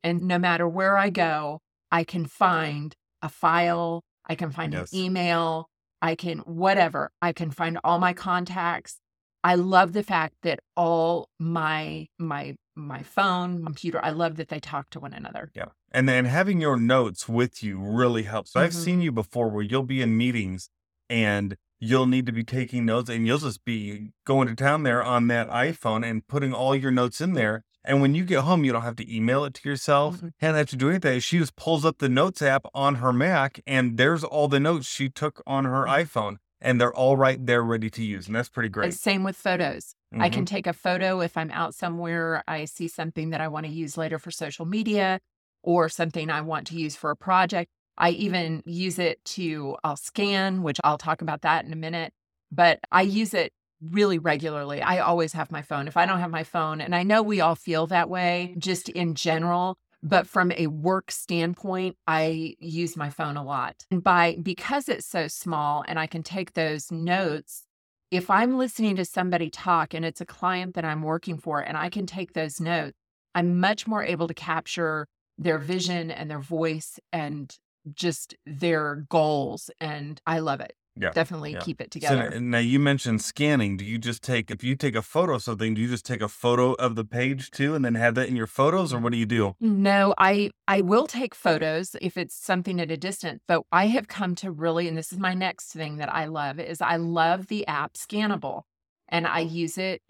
And 0.02 0.22
no 0.22 0.38
matter 0.38 0.68
where 0.68 0.96
I 0.96 1.10
mm. 1.10 1.14
go, 1.14 1.60
I 1.90 2.04
can 2.04 2.26
find 2.26 2.94
a 3.22 3.28
file, 3.28 4.02
I 4.26 4.34
can 4.34 4.50
find 4.50 4.72
Yes. 4.72 4.92
an 4.92 4.98
email, 4.98 5.68
I 6.02 6.14
can 6.14 6.38
whatever, 6.40 7.10
I 7.22 7.32
can 7.32 7.50
find 7.50 7.78
all 7.84 7.98
my 7.98 8.12
contacts. 8.12 8.98
I 9.44 9.54
love 9.54 9.92
the 9.92 10.02
fact 10.02 10.34
that 10.42 10.60
all 10.76 11.28
my 11.38 12.06
my 12.18 12.56
my 12.76 13.02
phone, 13.02 13.64
computer, 13.64 14.00
I 14.04 14.10
love 14.10 14.36
that 14.36 14.48
they 14.48 14.60
talk 14.60 14.90
to 14.90 15.00
one 15.00 15.12
another. 15.12 15.50
Yeah. 15.54 15.70
And 15.90 16.08
then 16.08 16.26
having 16.26 16.60
your 16.60 16.76
notes 16.76 17.28
with 17.28 17.62
you 17.62 17.78
really 17.80 18.22
helps. 18.24 18.52
So 18.52 18.60
I've 18.60 18.70
Mhm. 18.72 18.84
seen 18.84 19.00
you 19.00 19.10
before 19.12 19.48
where 19.48 19.62
you'll 19.64 19.82
be 19.82 20.00
in 20.02 20.16
meetings 20.16 20.70
and 21.08 21.56
you'll 21.80 22.06
need 22.06 22.26
to 22.26 22.32
be 22.32 22.44
taking 22.44 22.84
notes 22.84 23.08
and 23.10 23.26
you'll 23.26 23.38
just 23.38 23.64
be 23.64 24.10
going 24.24 24.48
to 24.48 24.54
town 24.54 24.82
there 24.84 25.02
on 25.02 25.26
that 25.28 25.48
iPhone 25.48 26.04
and 26.08 26.26
putting 26.26 26.52
all 26.52 26.74
your 26.76 26.90
notes 26.90 27.20
in 27.20 27.32
there. 27.34 27.64
And 27.84 28.00
when 28.02 28.14
you 28.14 28.24
get 28.24 28.40
home, 28.40 28.64
you 28.64 28.72
don't 28.72 28.82
have 28.82 28.96
to 28.96 29.14
email 29.14 29.44
it 29.44 29.54
to 29.54 29.68
yourself. 29.68 30.22
Mhm. 30.22 30.30
And 30.40 30.56
have 30.56 30.66
to 30.70 30.76
do 30.76 30.88
anything. 30.90 31.20
She 31.20 31.38
just 31.38 31.56
pulls 31.56 31.84
up 31.84 31.98
the 31.98 32.08
notes 32.08 32.42
app 32.42 32.66
on 32.74 32.96
her 32.96 33.12
Mac 33.12 33.60
and 33.66 33.96
there's 33.96 34.24
all 34.24 34.48
the 34.48 34.60
notes 34.60 34.86
she 34.88 35.08
took 35.08 35.42
on 35.46 35.64
her 35.64 35.84
iPhone. 35.86 36.36
And 36.60 36.80
they're 36.80 36.94
all 36.94 37.16
right 37.16 37.44
there 37.44 37.62
ready 37.62 37.88
to 37.90 38.02
use. 38.04 38.26
And 38.26 38.34
that's 38.36 38.48
pretty 38.48 38.68
And 38.80 38.94
great. 38.94 38.94
same 38.94 39.24
with 39.24 39.36
photos. 39.36 39.94
I 40.20 40.28
Mhm. 40.28 40.30
can 40.30 40.44
take 40.44 40.66
a 40.66 40.72
photo 40.72 41.20
if 41.20 41.36
I'm 41.36 41.50
out 41.50 41.74
somewhere, 41.74 42.42
I 42.48 42.64
see 42.64 42.88
something 42.88 43.30
that 43.30 43.40
I 43.40 43.48
want 43.48 43.66
to 43.66 43.72
use 43.72 43.96
later 43.96 44.18
for 44.18 44.30
social 44.30 44.66
media 44.66 45.20
or 45.62 45.88
something 45.88 46.30
I 46.30 46.40
want 46.40 46.66
to 46.68 46.76
use 46.78 46.96
for 46.96 47.10
a 47.10 47.16
project. 47.16 47.70
I 47.96 48.10
even 48.10 48.62
use 48.64 48.98
it 48.98 49.24
to, 49.26 49.76
I'll 49.84 49.96
scan, 49.96 50.62
which 50.62 50.78
I'll 50.84 50.98
talk 50.98 51.22
about 51.22 51.42
that 51.42 51.64
in 51.64 51.72
a 51.72 51.76
minute, 51.76 52.12
but 52.52 52.80
I 52.92 53.02
use 53.02 53.34
it 53.34 53.52
really 53.80 54.18
regularly. 54.18 54.82
I 54.82 54.98
always 54.98 55.32
have 55.32 55.50
my 55.50 55.62
phone. 55.62 55.88
If 55.88 55.96
I 55.96 56.06
don't 56.06 56.20
have 56.20 56.30
my 56.30 56.44
phone, 56.44 56.80
and 56.80 56.94
I 56.94 57.02
know 57.02 57.22
we 57.22 57.40
all 57.40 57.54
feel 57.54 57.86
that 57.88 58.08
way 58.08 58.54
just 58.58 58.88
in 58.88 59.14
general, 59.14 59.78
but 60.02 60.26
from 60.26 60.52
a 60.52 60.68
work 60.68 61.10
standpoint, 61.10 61.96
I 62.06 62.54
use 62.58 62.96
my 62.96 63.10
phone 63.10 63.36
a 63.36 63.44
lot. 63.44 63.84
And 63.90 64.02
by 64.02 64.36
because 64.42 64.88
it's 64.88 65.06
so 65.06 65.28
small 65.28 65.84
and 65.86 65.98
I 65.98 66.06
can 66.06 66.22
take 66.22 66.54
those 66.54 66.92
notes 66.92 67.64
if 68.10 68.30
I'm 68.30 68.56
listening 68.56 68.96
to 68.96 69.04
somebody 69.04 69.50
talk 69.50 69.92
and 69.92 70.04
it's 70.04 70.20
a 70.20 70.26
client 70.26 70.74
that 70.74 70.84
I'm 70.84 71.02
working 71.02 71.36
for 71.36 71.60
and 71.60 71.76
I 71.76 71.90
can 71.90 72.06
take 72.06 72.32
those 72.32 72.60
notes, 72.60 72.96
I'm 73.34 73.60
much 73.60 73.86
more 73.86 74.02
able 74.02 74.28
to 74.28 74.34
capture 74.34 75.06
their 75.36 75.58
vision 75.58 76.10
and 76.10 76.30
their 76.30 76.40
voice 76.40 76.98
and 77.12 77.54
just 77.92 78.34
their 78.46 79.06
goals. 79.08 79.70
And 79.80 80.20
I 80.26 80.38
love 80.38 80.60
it. 80.60 80.74
Yeah, 81.00 81.10
Definitely 81.10 81.52
yeah. 81.52 81.60
keep 81.60 81.80
it 81.80 81.90
together. 81.90 82.32
n- 82.34 82.50
now 82.50 82.58
you 82.58 82.78
mentioned 82.78 83.22
scanning. 83.22 83.76
Do 83.76 83.84
you 83.84 83.98
just 83.98 84.22
take 84.22 84.50
if 84.50 84.64
you 84.64 84.74
take 84.76 84.94
a 84.96 85.02
photo 85.02 85.34
of 85.34 85.42
something, 85.42 85.74
do 85.74 85.80
you 85.80 85.88
just 85.88 86.04
take 86.04 86.20
a 86.20 86.28
photo 86.28 86.72
of 86.74 86.94
the 86.96 87.04
page 87.04 87.50
too 87.50 87.74
and 87.74 87.84
then 87.84 87.94
have 87.94 88.14
that 88.16 88.28
in 88.28 88.36
your 88.36 88.46
photos 88.46 88.92
or 88.92 88.98
what 88.98 89.12
do 89.12 89.18
you 89.18 89.26
do? 89.26 89.54
No, 89.60 90.14
I 90.18 90.50
I 90.66 90.80
will 90.80 91.06
take 91.06 91.34
photos 91.34 91.94
if 92.02 92.16
it's 92.16 92.34
something 92.34 92.80
at 92.80 92.90
a 92.90 92.96
distance, 92.96 93.40
but 93.46 93.62
I 93.70 93.86
have 93.86 94.08
come 94.08 94.34
to 94.36 94.50
really 94.50 94.88
and 94.88 94.96
this 94.96 95.12
is 95.12 95.18
my 95.18 95.34
next 95.34 95.72
thing 95.72 95.98
that 95.98 96.12
I 96.12 96.26
love 96.26 96.58
is 96.58 96.80
I 96.80 96.96
love 96.96 97.46
the 97.46 97.66
app 97.66 97.94
Scannable 97.94 98.62
and 99.08 99.26
I 99.26 99.40
use 99.40 99.78
it 99.78 100.02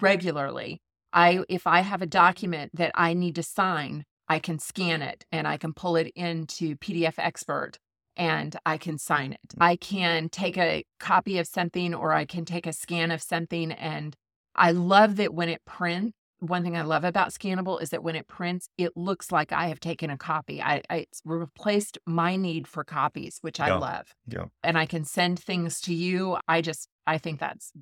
regularly. 0.00 0.80
I 1.12 1.44
if 1.48 1.66
I 1.66 1.80
have 1.80 2.02
a 2.02 2.06
document 2.06 2.72
that 2.74 2.92
I 2.94 3.14
need 3.14 3.34
to 3.36 3.42
sign, 3.42 4.04
I 4.28 4.38
can 4.38 4.58
scan 4.58 5.02
it 5.02 5.24
and 5.32 5.48
I 5.48 5.56
can 5.56 5.72
pull 5.72 5.96
it 5.96 6.12
into 6.14 6.76
PDF 6.76 7.14
Expert 7.18 7.78
and 8.20 8.54
I 8.66 8.76
can 8.76 8.98
sign 8.98 9.32
it. 9.32 9.40
Mm-hmm. 9.48 9.62
I 9.62 9.76
can 9.76 10.28
take 10.28 10.58
a 10.58 10.84
copy 11.00 11.38
of 11.38 11.46
something 11.46 11.94
or 11.94 12.12
I 12.12 12.26
can 12.26 12.44
take 12.44 12.66
a 12.66 12.72
scan 12.72 13.10
of 13.10 13.22
something 13.22 13.72
and 13.72 14.14
I 14.54 14.72
love 14.72 15.16
that 15.16 15.32
when 15.32 15.48
it 15.48 15.64
prints 15.64 16.12
one 16.40 16.62
thing 16.62 16.74
I 16.74 16.80
love 16.82 17.04
about 17.04 17.30
Scannable 17.32 17.82
is 17.82 17.90
that 17.90 18.02
when 18.02 18.16
it 18.16 18.26
prints, 18.26 18.70
it 18.78 18.96
looks 18.96 19.30
like 19.30 19.52
I 19.52 19.68
have 19.68 19.78
taken 19.78 20.08
a 20.08 20.16
copy. 20.16 20.62
I, 20.62 20.80
I 20.88 20.96
it's 20.96 21.20
replaced 21.22 21.98
my 22.06 22.36
need 22.36 22.66
for 22.66 22.82
copies, 22.82 23.36
which 23.42 23.60
I 23.60 23.76
love. 23.76 24.14
Yeah. 24.26 24.46
And 24.64 24.78
I 24.78 24.86
can 24.86 25.04
send 25.04 25.38
things 25.38 25.82
to 25.82 25.92
you. 25.92 26.38
I 26.48 26.62
just 26.62 26.88
I 27.06 27.18
think 27.18 27.40
that's 27.40 27.72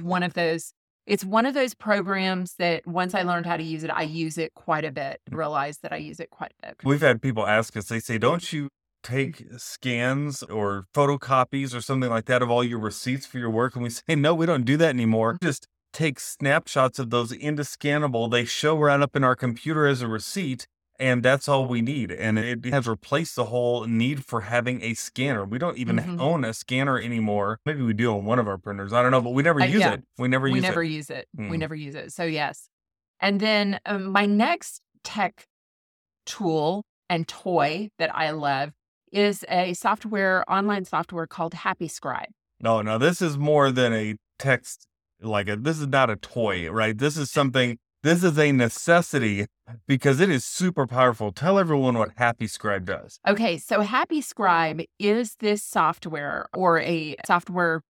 one 0.00 0.24
of 0.24 0.34
those. 0.34 0.72
It's 1.06 1.24
one 1.24 1.46
of 1.46 1.54
those 1.54 1.74
programs 1.74 2.54
that 2.58 2.88
once 2.88 3.14
I 3.14 3.22
learned 3.22 3.46
how 3.46 3.56
to 3.56 3.62
use 3.62 3.84
it, 3.84 3.90
I 3.90 4.02
use 4.02 4.36
it 4.36 4.52
quite 4.54 4.84
a 4.84 4.90
bit. 4.90 5.20
Mm. 5.30 5.38
Realize 5.38 5.78
that 5.78 5.92
I 5.92 5.98
use 5.98 6.18
it 6.18 6.30
quite 6.30 6.54
a 6.60 6.66
bit. 6.66 6.76
We've 6.82 7.00
had 7.00 7.22
people 7.22 7.46
ask 7.46 7.76
us, 7.76 7.86
they 7.86 8.00
say, 8.00 8.18
don't 8.18 8.52
you 8.52 8.68
take 9.02 9.44
scans 9.56 10.42
or 10.44 10.86
photocopies 10.94 11.74
or 11.74 11.80
something 11.80 12.10
like 12.10 12.26
that 12.26 12.42
of 12.42 12.50
all 12.50 12.64
your 12.64 12.78
receipts 12.78 13.26
for 13.26 13.38
your 13.38 13.50
work? 13.50 13.74
And 13.74 13.82
we 13.84 13.90
say, 13.90 14.14
no, 14.14 14.34
we 14.34 14.46
don't 14.46 14.64
do 14.64 14.76
that 14.76 14.90
anymore. 14.90 15.38
Just 15.42 15.66
take 15.92 16.20
snapshots 16.20 16.98
of 16.98 17.10
those 17.10 17.32
into 17.32 17.62
scannable. 17.62 18.30
They 18.30 18.44
show 18.44 18.76
right 18.78 19.00
up 19.00 19.16
in 19.16 19.24
our 19.24 19.34
computer 19.36 19.86
as 19.86 20.02
a 20.02 20.08
receipt. 20.08 20.66
And 21.00 21.22
that's 21.22 21.48
all 21.48 21.66
we 21.66 21.80
need. 21.80 22.10
And 22.10 22.40
it 22.40 22.64
has 22.64 22.88
replaced 22.88 23.36
the 23.36 23.44
whole 23.44 23.84
need 23.84 24.24
for 24.24 24.40
having 24.40 24.82
a 24.82 24.94
scanner. 24.94 25.44
We 25.44 25.56
don't 25.56 25.78
even 25.78 25.96
Mhm. 25.98 26.18
own 26.20 26.44
a 26.44 26.52
scanner 26.52 26.98
anymore. 26.98 27.60
Maybe 27.64 27.82
we 27.82 27.92
do 27.94 28.12
on 28.12 28.24
one 28.24 28.40
of 28.40 28.48
our 28.48 28.58
printers. 28.58 28.92
I 28.92 29.00
don't 29.02 29.12
know, 29.12 29.20
but 29.20 29.30
we 29.30 29.44
never 29.44 29.60
Uh, 29.62 29.66
use 29.66 29.80
yeah. 29.80 29.92
it. 29.92 30.04
We 30.18 30.26
never 30.26 30.46
we 30.48 30.54
use 30.54 30.62
never 30.62 30.82
it. 30.82 30.90
use 30.90 31.08
it. 31.08 31.28
We 31.36 31.44
Mm. 31.50 31.58
never 31.60 31.76
use 31.76 31.94
it. 31.94 32.12
So 32.12 32.24
yes. 32.24 32.68
And 33.20 33.38
then 33.38 33.78
um, 33.86 34.06
my 34.06 34.26
next 34.26 34.82
tech 35.04 35.46
tool 36.26 36.84
and 37.08 37.26
toy 37.28 37.90
that 37.98 38.14
I 38.14 38.30
love 38.30 38.72
is 39.12 39.44
a 39.48 39.74
software, 39.74 40.44
online 40.50 40.84
software 40.84 41.26
called 41.26 41.54
Happy 41.54 41.88
Scribe. 41.88 42.28
No, 42.60 42.82
no, 42.82 42.98
this 42.98 43.22
is 43.22 43.38
more 43.38 43.70
than 43.70 43.92
a 43.92 44.16
text. 44.38 44.86
Like 45.20 45.48
a, 45.48 45.56
this 45.56 45.80
is 45.80 45.88
not 45.88 46.10
a 46.10 46.16
toy, 46.16 46.70
right? 46.70 46.96
This 46.96 47.16
is 47.16 47.30
something. 47.38 47.78
This 48.04 48.22
is 48.22 48.38
a 48.38 48.52
necessity 48.52 49.46
because 49.88 50.20
it 50.20 50.30
is 50.30 50.44
super 50.44 50.86
powerful. 50.86 51.32
Tell 51.32 51.58
everyone 51.58 51.98
what 51.98 52.12
Happy 52.16 52.46
Scribe 52.46 52.86
does. 52.86 53.18
Okay, 53.26 53.58
so 53.58 53.80
Happy 53.80 54.20
Scribe 54.20 54.82
is 55.00 55.34
this 55.40 55.64
software 55.64 56.46
or 56.54 56.80
a 56.80 57.16
software 57.26 57.82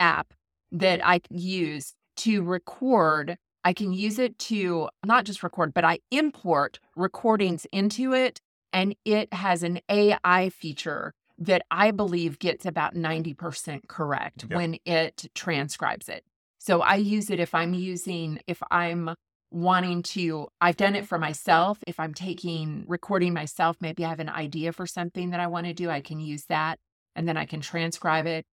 app 0.00 0.34
that 0.72 1.04
I 1.06 1.20
use 1.30 1.94
to 2.18 2.42
record. 2.42 3.36
I 3.64 3.72
can 3.72 3.92
use 3.92 4.18
it 4.18 4.38
to 4.40 4.88
not 5.04 5.24
just 5.24 5.42
record, 5.42 5.72
but 5.74 5.84
I 5.84 6.00
import 6.10 6.80
recordings 6.96 7.66
into 7.72 8.12
it. 8.12 8.40
And 8.72 8.94
it 9.04 9.32
has 9.32 9.62
an 9.62 9.80
AI 9.88 10.50
feature 10.50 11.12
that 11.38 11.62
I 11.70 11.90
believe 11.90 12.38
gets 12.38 12.66
about 12.66 12.94
90% 12.94 13.88
correct 13.88 14.46
Yeah. 14.48 14.56
when 14.56 14.78
it 14.84 15.30
transcribes 15.34 16.08
it. 16.08 16.24
So 16.58 16.82
I 16.82 16.96
use 16.96 17.30
it 17.30 17.38
if 17.40 17.54
I'm 17.54 17.72
using, 17.74 18.40
if 18.46 18.62
I'm 18.70 19.14
wanting 19.50 20.02
to, 20.02 20.48
I've 20.60 20.76
done 20.76 20.94
it 20.96 21.06
for 21.06 21.18
myself. 21.18 21.78
If 21.86 21.98
I'm 22.00 22.12
taking, 22.12 22.84
recording 22.86 23.32
myself, 23.32 23.76
maybe 23.80 24.04
I 24.04 24.08
have 24.08 24.20
an 24.20 24.28
idea 24.28 24.72
for 24.72 24.86
something 24.86 25.30
that 25.30 25.40
I 25.40 25.46
want 25.46 25.66
to 25.66 25.72
do, 25.72 25.88
I 25.88 26.00
can 26.00 26.20
use 26.20 26.44
that 26.46 26.78
and 27.14 27.26
then 27.26 27.36
I 27.36 27.46
can 27.46 27.60
transcribe 27.60 28.26
it. 28.26 28.44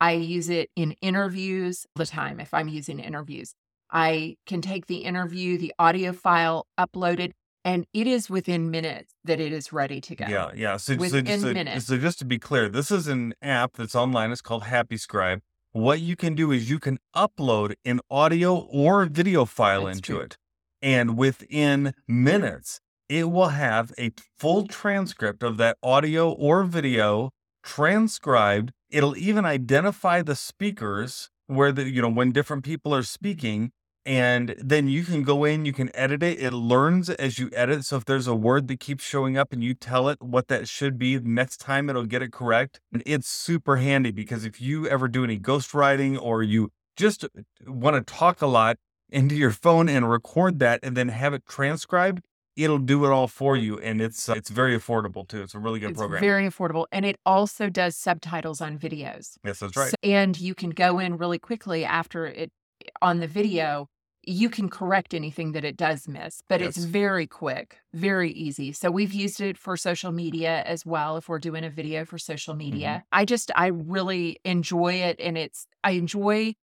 I 0.00 0.12
use 0.12 0.48
it 0.48 0.70
in 0.74 0.92
interviews 1.02 1.86
all 1.94 2.00
the 2.00 2.06
time 2.06 2.40
if 2.40 2.54
I'm 2.54 2.68
using 2.68 2.98
interviews. 2.98 3.52
I 3.92 4.36
can 4.46 4.62
take 4.62 4.86
the 4.86 4.98
interview, 4.98 5.58
the 5.58 5.74
audio 5.78 6.12
file, 6.12 6.66
upload 6.78 7.20
it, 7.20 7.32
and 7.64 7.86
it 7.92 8.06
is 8.06 8.30
within 8.30 8.70
minutes 8.70 9.14
that 9.24 9.40
it 9.40 9.52
is 9.52 9.72
ready 9.72 10.00
to 10.00 10.14
go. 10.14 10.24
Yeah, 10.28 10.50
yeah. 10.54 10.76
So, 10.76 10.94
so, 10.94 10.98
Within 10.98 11.26
just 11.26 11.44
to, 11.44 11.54
minutes. 11.54 11.86
so 11.86 11.98
just 11.98 12.18
to 12.20 12.24
be 12.24 12.38
clear, 12.38 12.68
this 12.68 12.90
is 12.90 13.06
an 13.06 13.34
app 13.42 13.74
that's 13.74 13.94
online. 13.94 14.32
It's 14.32 14.40
called 14.40 14.64
Happy 14.64 14.96
Scribe. 14.96 15.40
What 15.72 16.00
you 16.00 16.16
can 16.16 16.34
do 16.34 16.50
is 16.50 16.68
you 16.68 16.78
can 16.78 16.98
upload 17.14 17.74
an 17.84 18.00
audio 18.10 18.56
or 18.56 19.04
video 19.06 19.44
file 19.44 19.84
That's 19.84 19.98
into 19.98 20.14
true. 20.14 20.22
it, 20.22 20.36
and 20.82 21.16
within 21.16 21.94
minutes, 22.08 22.80
it 23.08 23.30
will 23.30 23.48
have 23.48 23.92
a 23.98 24.10
full 24.36 24.66
transcript 24.66 25.42
of 25.42 25.58
that 25.58 25.76
audio 25.82 26.30
or 26.30 26.64
video 26.64 27.30
transcribed. 27.62 28.72
It'll 28.88 29.16
even 29.16 29.44
identify 29.44 30.22
the 30.22 30.34
speakers 30.34 31.30
where 31.46 31.72
the 31.72 31.88
you 31.88 32.02
know 32.02 32.08
when 32.08 32.32
different 32.32 32.64
people 32.64 32.94
are 32.94 33.02
speaking 33.02 33.72
and 34.06 34.54
then 34.58 34.88
you 34.88 35.04
can 35.04 35.22
go 35.22 35.44
in 35.44 35.64
you 35.66 35.72
can 35.72 35.94
edit 35.94 36.22
it 36.22 36.38
it 36.40 36.52
learns 36.52 37.10
as 37.10 37.38
you 37.38 37.50
edit 37.52 37.84
so 37.84 37.96
if 37.96 38.04
there's 38.04 38.26
a 38.26 38.34
word 38.34 38.66
that 38.68 38.80
keeps 38.80 39.04
showing 39.04 39.36
up 39.36 39.52
and 39.52 39.62
you 39.62 39.74
tell 39.74 40.08
it 40.08 40.20
what 40.22 40.48
that 40.48 40.66
should 40.68 40.98
be 40.98 41.18
next 41.18 41.58
time 41.58 41.90
it'll 41.90 42.06
get 42.06 42.22
it 42.22 42.32
correct 42.32 42.80
and 42.92 43.02
it's 43.04 43.28
super 43.28 43.76
handy 43.76 44.10
because 44.10 44.44
if 44.44 44.60
you 44.60 44.86
ever 44.88 45.06
do 45.08 45.22
any 45.24 45.38
ghostwriting 45.38 46.20
or 46.20 46.42
you 46.42 46.70
just 46.96 47.26
want 47.66 47.94
to 47.94 48.12
talk 48.14 48.40
a 48.40 48.46
lot 48.46 48.76
into 49.10 49.34
your 49.34 49.50
phone 49.50 49.88
and 49.88 50.08
record 50.10 50.58
that 50.60 50.80
and 50.82 50.96
then 50.96 51.08
have 51.08 51.34
it 51.34 51.44
transcribed 51.46 52.22
it'll 52.56 52.78
do 52.78 53.04
it 53.04 53.10
all 53.10 53.28
for 53.28 53.56
you 53.56 53.78
and 53.80 54.00
it's 54.00 54.28
uh, 54.28 54.32
it's 54.32 54.50
very 54.50 54.76
affordable 54.78 55.26
too 55.28 55.42
it's 55.42 55.54
a 55.54 55.58
really 55.58 55.78
good 55.78 55.90
It's 55.90 55.98
program 55.98 56.20
very 56.20 56.48
affordable. 56.48 56.86
And 56.90 57.04
it 57.04 57.16
also 57.24 57.68
does 57.68 57.96
subtitles 57.96 58.60
on 58.60 58.78
videos. 58.78 59.36
yes 59.44 59.60
that's 59.60 59.76
right 59.76 59.90
So- 59.90 59.96
and 60.02 60.38
you 60.40 60.54
can 60.54 60.70
go 60.70 60.98
in 60.98 61.16
really 61.16 61.38
quickly 61.38 61.84
after 61.84 62.26
it 62.26 62.50
on 63.02 63.20
the 63.20 63.26
video. 63.26 63.88
You 64.22 64.50
can 64.50 64.68
correct 64.68 65.14
anything 65.14 65.52
that 65.52 65.64
it 65.64 65.78
does 65.78 66.06
miss, 66.06 66.42
but 66.46 66.60
it's 66.60 66.76
very 66.76 67.26
quick, 67.26 67.78
very 67.94 68.30
easy. 68.32 68.70
So 68.72 68.90
we've 68.90 69.14
used 69.14 69.40
it 69.40 69.56
for 69.56 69.78
social 69.78 70.12
media 70.12 70.62
as 70.66 70.84
well. 70.84 71.16
If 71.16 71.28
we're 71.28 71.38
doing 71.38 71.64
a 71.64 71.70
video 71.70 72.04
for 72.04 72.18
social 72.18 72.54
media, 72.54 72.88
Mm-hmm. 72.88 73.18
I 73.18 73.24
just, 73.24 73.50
I 73.56 73.68
really 73.68 74.38
enjoy 74.44 74.94
it. 74.94 75.18
And 75.20 75.38
it's, 75.38 75.66
I 75.82 75.92
enjoy, 75.92 76.54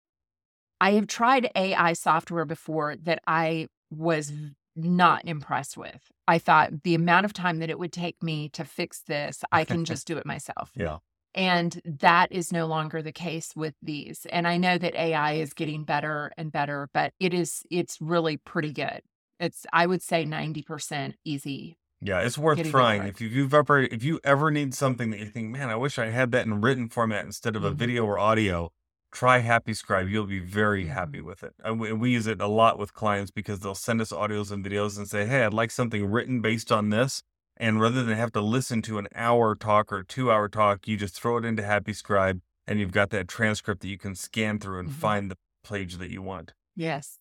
I 0.83 0.93
have 0.93 1.07
tried 1.07 1.51
AI 1.57 1.95
software 1.95 2.45
before 2.45 2.95
that 3.05 3.21
I 3.27 3.69
was 3.91 4.33
not 4.77 5.25
impressed 5.25 5.79
with. 5.79 6.13
I 6.29 6.39
thought 6.39 6.83
the 6.83 6.95
amount 6.95 7.25
of 7.25 7.33
time 7.33 7.61
that 7.61 7.71
it 7.71 7.79
would 7.79 7.93
take 7.93 8.23
me 8.23 8.51
to 8.51 8.67
fix 8.67 9.01
this, 9.01 9.43
I 9.51 9.65
can 9.65 9.85
just 9.87 10.07
do 10.07 10.19
it 10.19 10.27
myself. 10.27 10.73
yeah 10.75 10.99
And 11.37 11.81
that 11.85 12.33
is 12.33 12.53
no 12.53 12.67
longer 12.67 13.03
the 13.03 13.13
case 13.13 13.55
with 13.55 13.75
these. 13.83 14.27
And 14.33 14.49
I 14.49 14.57
know 14.57 14.79
that 14.79 14.95
AI 14.97 15.35
is 15.35 15.53
getting 15.55 15.85
better 15.85 16.33
and 16.39 16.51
better, 16.51 16.89
but 16.95 17.13
it 17.21 17.35
is 17.35 17.63
it's 17.71 18.01
really 18.01 18.39
pretty 18.39 18.73
good. 18.73 19.03
It's 19.39 19.67
I 19.73 19.87
would 19.87 20.03
say 20.03 20.25
90% 20.25 21.15
easy. 21.25 21.77
Yeah, 22.01 22.21
it's 22.21 22.39
worth 22.39 22.59
it 22.59 22.67
trying. 22.67 23.03
If 23.05 23.21
you- 23.21 23.29
you've 23.29 23.55
ever 23.55 23.81
if 23.81 24.03
you 24.05 24.21
ever 24.25 24.51
need 24.51 24.75
something 24.75 25.11
that 25.11 25.21
you 25.21 25.27
think, 25.27 25.51
man, 25.51 25.69
I 25.71 25.77
wish 25.77 25.99
I 25.99 26.07
had 26.07 26.31
that 26.33 26.47
in 26.47 26.61
written 26.61 26.89
format 26.89 27.25
instead 27.27 27.57
of 27.57 27.65
a 27.65 27.73
Mhm. 27.73 27.77
video 27.77 28.05
or 28.07 28.19
audio, 28.19 28.71
try 29.13 29.39
Happy 29.39 29.75
Scribe. 29.75 30.09
You'll 30.09 30.27
be 30.27 30.39
very 30.41 30.87
happy 30.87 31.21
Mhm. 31.21 31.25
with 31.25 31.43
it. 31.43 31.55
And 31.65 31.81
we, 31.81 31.93
we 31.93 32.11
use 32.13 32.27
it 32.27 32.41
a 32.41 32.47
lot 32.49 32.79
with 32.79 32.93
clients 32.95 33.31
because 33.31 33.61
they'll 33.61 33.75
send 33.75 34.01
us 34.01 34.13
audios 34.13 34.51
and 34.53 34.65
videos 34.65 34.99
and 34.99 35.09
say, 35.09 35.27
hey, 35.27 35.45
I'd 35.45 35.55
like 35.55 35.71
something 35.71 36.05
written 36.11 36.41
based 36.43 36.71
on 36.73 36.91
this. 36.91 37.23
And 37.57 37.81
rather 37.81 38.03
than 38.03 38.17
have 38.17 38.33
to 38.33 38.41
listen 38.41 38.83
to 38.83 38.99
an 38.99 39.09
hour 39.15 39.55
talk 39.55 39.93
or 39.93 40.03
two 40.03 40.31
hour 40.31 40.49
talk, 40.49 40.87
you 40.87 40.97
just 40.97 41.15
throw 41.15 41.39
it 41.39 41.45
into 41.45 41.63
Happy 41.63 41.93
Scribe 41.93 42.41
and 42.67 42.79
you've 42.81 42.93
got 42.93 43.11
that 43.11 43.29
transcript 43.29 43.81
that 43.83 43.89
you 43.89 43.99
can 43.99 44.15
scan 44.15 44.59
through 44.59 44.81
and 44.81 44.89
Mhm. 44.89 44.93
find 44.93 45.31
the 45.31 45.39
page 45.65 45.97
that 45.97 46.11
you 46.11 46.21
want. 46.23 46.53
Yes. 46.75 47.19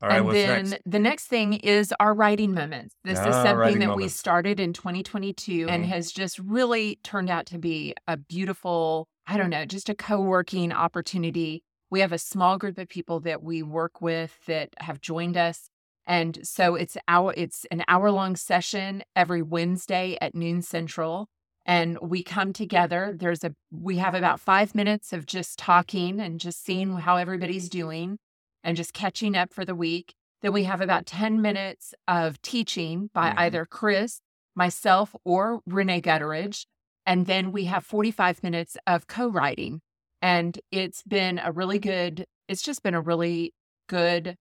All 0.00 0.08
right, 0.08 0.16
and 0.18 0.26
what's 0.26 0.44
then 0.44 0.70
next? 0.70 0.82
the 0.84 0.98
next 0.98 1.26
thing 1.28 1.54
is 1.54 1.94
our 2.00 2.14
writing 2.14 2.52
moments. 2.52 2.94
This 3.04 3.18
is 3.20 3.26
Ah, 3.26 3.42
something 3.42 3.58
writing 3.58 3.78
that 3.80 3.94
we 3.94 4.08
started 4.08 4.60
in 4.60 4.72
2022 4.72 5.68
and 5.68 5.84
Mhm. 5.84 5.88
has 5.88 6.12
just 6.12 6.38
really 6.40 6.96
turned 7.04 7.30
out 7.30 7.46
to 7.46 7.58
be 7.58 7.94
a 8.08 8.16
beautiful, 8.16 9.08
I 9.26 9.36
don't 9.38 9.50
know, 9.50 9.64
just 9.64 9.88
a 9.88 9.94
co-working 9.94 10.72
opportunity. 10.72 11.62
We 11.90 12.00
have 12.00 12.12
a 12.12 12.18
small 12.18 12.58
group 12.58 12.78
of 12.78 12.88
people 12.88 13.20
that 13.20 13.42
we 13.42 13.62
work 13.62 14.00
with 14.00 14.44
that 14.46 14.70
have 14.78 15.00
joined 15.00 15.36
us. 15.36 15.68
And 16.06 16.46
so 16.46 16.74
it's 16.74 16.96
our 17.08 17.32
it's 17.36 17.64
an 17.70 17.84
hour 17.88 18.10
long 18.10 18.36
session 18.36 19.02
every 19.14 19.42
Wednesday 19.42 20.18
at 20.20 20.34
noon 20.34 20.62
central. 20.62 21.28
And 21.64 21.96
we 22.02 22.24
come 22.24 22.52
together. 22.52 23.14
There's 23.16 23.44
a 23.44 23.54
we 23.70 23.98
have 23.98 24.14
about 24.14 24.40
five 24.40 24.74
minutes 24.74 25.12
of 25.12 25.26
just 25.26 25.58
talking 25.58 26.20
and 26.20 26.40
just 26.40 26.64
seeing 26.64 26.92
how 26.98 27.16
everybody's 27.16 27.68
doing 27.68 28.18
and 28.64 28.76
just 28.76 28.92
catching 28.94 29.36
up 29.36 29.52
for 29.52 29.64
the 29.64 29.74
week. 29.74 30.14
Then 30.40 30.52
we 30.52 30.64
have 30.64 30.80
about 30.80 31.06
10 31.06 31.40
minutes 31.40 31.94
of 32.08 32.42
teaching 32.42 33.10
by 33.14 33.30
Mhm. 33.30 33.38
either 33.38 33.64
Chris, 33.66 34.20
myself, 34.56 35.14
or 35.24 35.60
Rene 35.66 36.00
Gutteridge. 36.00 36.66
And 37.06 37.26
then 37.26 37.52
we 37.52 37.64
have 37.66 37.84
45 37.86 38.42
minutes 38.42 38.76
of 38.86 39.06
co 39.06 39.28
writing. 39.28 39.80
And 40.20 40.58
it's 40.72 41.02
been 41.04 41.38
a 41.38 41.52
really 41.52 41.78
good, 41.78 42.26
it's 42.48 42.62
just 42.62 42.82
been 42.82 42.94
a 42.94 43.00
really 43.00 43.54
good 43.88 44.36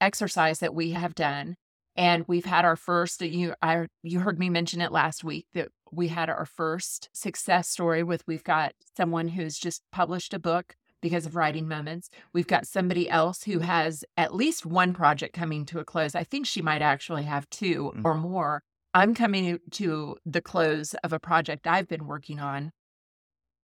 exercise 0.00 0.60
that 0.60 0.74
we 0.74 0.90
have 0.92 1.14
done. 1.14 1.56
And 1.96 2.24
we've 2.28 2.44
had 2.44 2.64
our 2.64 2.76
first, 2.76 3.22
you, 3.22 3.54
I, 3.62 3.86
you 4.02 4.20
heard 4.20 4.38
me 4.38 4.50
mention 4.50 4.80
it 4.82 4.92
last 4.92 5.24
week 5.24 5.46
that 5.54 5.68
we 5.90 6.08
had 6.08 6.28
our 6.28 6.44
first 6.44 7.08
success 7.14 7.68
story 7.68 8.02
with 8.02 8.26
we've 8.26 8.44
got 8.44 8.74
someone 8.96 9.28
who's 9.28 9.58
just 9.58 9.82
published 9.92 10.34
a 10.34 10.38
book 10.38 10.76
because 11.00 11.24
of 11.24 11.36
writing 11.36 11.68
moments. 11.68 12.10
We've 12.34 12.46
got 12.46 12.66
somebody 12.66 13.08
else 13.08 13.44
who 13.44 13.60
has 13.60 14.04
at 14.16 14.34
least 14.34 14.66
one 14.66 14.92
project 14.92 15.34
coming 15.34 15.64
to 15.66 15.78
a 15.78 15.84
close. 15.84 16.14
I 16.14 16.24
think 16.24 16.46
she 16.46 16.60
might 16.62 16.82
actually 16.82 17.22
have 17.24 17.48
2 17.50 17.92
Mhm. 17.96 18.04
or 18.04 18.14
more. 18.14 18.62
I'm 18.92 19.14
coming 19.14 19.60
to 19.72 20.16
the 20.26 20.40
close 20.42 20.94
of 21.04 21.12
a 21.12 21.20
project 21.20 21.66
I've 21.66 21.88
been 21.88 22.06
working 22.06 22.40
on. 22.40 22.72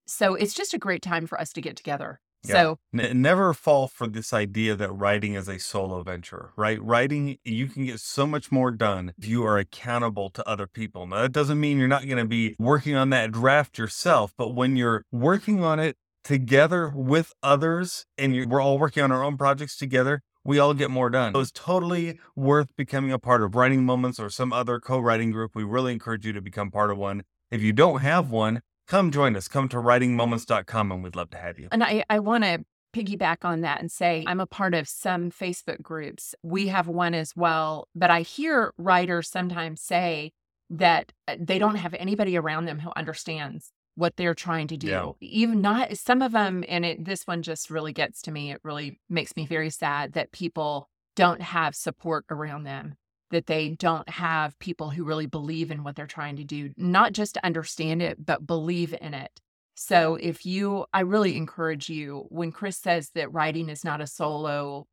So 0.08 0.34
it's 0.36 0.54
just 0.54 0.74
a 0.74 0.80
great 0.80 1.02
time 1.02 1.28
for 1.28 1.40
us 1.40 1.54
to 1.54 1.62
get 1.62 1.76
together. 1.76 2.20
Yeah. 2.43 2.53
So 2.53 2.79
N- 2.98 3.22
never 3.22 3.53
fall 3.53 3.88
for 3.88 4.08
this 4.08 4.34
idea 4.34 4.75
that 4.75 4.91
writing 4.91 5.34
is 5.34 5.48
a 5.48 5.60
solo 5.60 6.03
venture, 6.03 6.51
right? 6.55 6.81
Writing, 6.81 7.38
you 7.43 7.67
can 7.67 7.86
get 7.86 8.00
so 8.00 8.25
much 8.25 8.51
more 8.51 8.72
done 8.72 9.13
if 9.17 9.27
you 9.27 9.46
are 9.46 9.58
accountable 9.58 10.29
to 10.31 10.48
other 10.48 10.67
people. 10.67 11.05
Now, 11.05 11.24
that 11.24 11.31
doesn't 11.31 11.60
mean 11.60 11.77
you're 11.77 11.88
not 11.88 12.05
going 12.05 12.17
to 12.17 12.25
be 12.25 12.55
working 12.58 12.96
on 12.96 13.10
that 13.10 13.31
draft 13.31 13.77
yourself, 13.77 14.34
but 14.38 14.55
when 14.55 14.75
you're 14.75 15.03
working 15.12 15.63
on 15.63 15.79
it 15.79 15.98
together 16.24 16.91
with 16.96 17.34
others 17.43 18.05
and 18.17 18.50
we're 18.50 18.62
all 18.62 18.77
working 18.77 19.03
on 19.03 19.12
our 19.12 19.24
own 19.24 19.38
projects 19.38 19.77
together, 19.77 20.22
we 20.43 20.60
all 20.60 20.74
get 20.74 20.89
more 20.89 21.10
done. 21.10 21.34
So 21.34 21.41
it's 21.41 21.51
totally 21.51 22.19
worth 22.36 22.67
becoming 22.77 23.12
a 23.12 23.19
part 23.19 23.43
of 23.43 23.55
Writing 23.55 23.86
Moments 23.86 24.19
or 24.19 24.29
some 24.29 24.53
other 24.53 24.79
co 24.79 25.00
writing 25.00 25.31
group. 25.31 25.51
We 25.55 25.63
really 25.63 25.91
encourage 25.91 26.25
you 26.25 26.34
to 26.34 26.41
become 26.41 26.72
part 26.72 26.91
of 26.91 26.98
one. 26.98 27.24
If 27.51 27.62
you 27.62 27.74
don't 27.74 28.01
have 28.01 28.29
one, 28.29 28.62
come 28.89 29.12
join 29.12 29.36
us. 29.36 29.48
Come 29.48 29.69
to 29.69 29.77
writingmoments.com 29.77 30.91
and 30.91 31.03
we'd 31.03 31.15
love 31.15 31.29
to 31.29 31.38
have 31.38 31.58
you. 31.60 31.69
And 31.72 31.84
I, 31.84 32.03
I 32.10 32.19
want 32.19 32.43
to 32.43 32.65
piggyback 32.93 33.46
on 33.46 33.62
that 33.62 33.79
and 33.79 33.91
say 33.91 34.25
I'm 34.27 34.39
a 34.39 34.48
part 34.48 34.74
of 34.74 34.89
some 34.89 35.29
Facebook 35.31 35.81
groups. 35.81 36.36
We 36.43 36.67
have 36.67 36.88
one 36.88 37.13
as 37.13 37.36
well, 37.36 37.88
but 37.96 38.10
I 38.10 38.22
hear 38.22 38.74
writers 38.77 39.29
sometimes 39.29 39.81
say 39.81 40.34
that 40.72 41.13
uh, 41.27 41.36
they 41.39 41.60
don't 41.60 41.75
have 41.75 41.93
anybody 41.93 42.36
around 42.38 42.65
them 42.65 42.79
who 42.79 42.91
understands 42.96 43.72
what 43.96 44.15
they're 44.17 44.36
trying 44.36 44.67
to 44.67 44.77
do. 44.77 44.88
Yeah. 44.88 45.12
Even 45.22 45.62
not 45.62 45.96
some 45.98 46.22
of 46.22 46.31
them, 46.31 46.63
and 46.67 46.86
it, 46.86 47.05
this 47.05 47.27
one 47.27 47.41
just 47.41 47.69
really 47.69 47.93
gets 47.93 48.22
to 48.24 48.31
me. 48.31 48.51
It 48.51 48.62
really 48.63 49.00
makes 49.10 49.36
me 49.36 49.46
very 49.46 49.69
sad 49.69 50.13
that 50.13 50.31
people 50.31 50.89
don't 51.15 51.41
have 51.41 51.75
support 51.75 52.25
around 52.29 52.63
them 52.63 52.96
that 53.32 53.48
they 53.48 53.70
don't 53.70 54.08
have 54.10 54.58
people 54.60 54.90
who 54.90 55.04
really 55.04 55.26
believe 55.26 55.72
in 55.72 55.84
what 55.84 55.96
they're 55.96 56.08
trying 56.08 56.36
to 56.38 56.44
do, 56.44 56.72
not 56.78 57.14
just 57.14 57.38
understand 57.38 58.02
it, 58.02 58.24
but 58.26 58.48
believe 58.48 58.96
in 59.00 59.14
it. 59.14 59.40
So 59.76 60.16
if 60.16 60.46
you, 60.46 60.86
I 60.94 61.02
really 61.02 61.38
encourage 61.38 61.90
you 61.90 62.26
when 62.30 62.52
Chris 62.52 62.78
says 62.78 63.12
that 63.16 63.32
writing 63.32 63.70
is 63.70 63.86
not 63.86 64.02
a 64.02 64.08
solo 64.08 64.88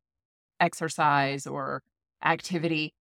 exercise 0.59 1.45
or 1.45 1.83
activity, 2.23 2.93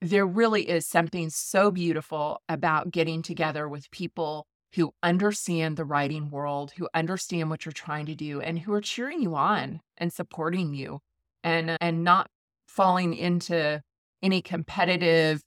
there 0.00 0.26
really 0.26 0.68
is 0.68 0.86
something 0.86 1.30
so 1.30 1.70
beautiful 1.70 2.40
about 2.48 2.90
getting 2.90 3.22
together 3.22 3.68
with 3.68 3.90
people 3.90 4.46
who 4.74 4.92
understand 5.02 5.76
the 5.76 5.84
writing 5.84 6.30
world, 6.30 6.72
who 6.76 6.88
understand 6.94 7.50
what 7.50 7.64
you're 7.64 7.72
trying 7.72 8.06
to 8.06 8.14
do, 8.14 8.40
and 8.40 8.58
who 8.58 8.72
are 8.72 8.80
cheering 8.80 9.22
you 9.22 9.34
on 9.34 9.80
and 9.96 10.12
supporting 10.12 10.74
you 10.74 11.00
and 11.42 11.76
and 11.80 12.04
not 12.04 12.28
falling 12.66 13.14
into 13.14 13.82
any 14.26 14.42
competitive 14.42 15.42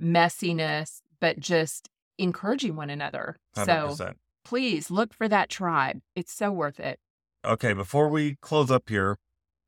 messiness, 0.00 1.00
but 1.20 1.40
just 1.40 1.90
encouraging 2.18 2.76
one 2.76 2.88
another. 2.88 3.36
100%. 3.56 3.96
So 3.96 4.12
please 4.44 4.90
look 4.90 5.12
for 5.12 5.28
that 5.28 5.50
tribe. 5.50 6.00
It's 6.14 6.32
so 6.32 6.52
worth 6.52 6.78
it. 6.78 7.00
Okay, 7.44 7.72
before 7.72 8.08
we 8.08 8.36
close 8.40 8.70
up 8.70 8.88
here, 8.88 9.18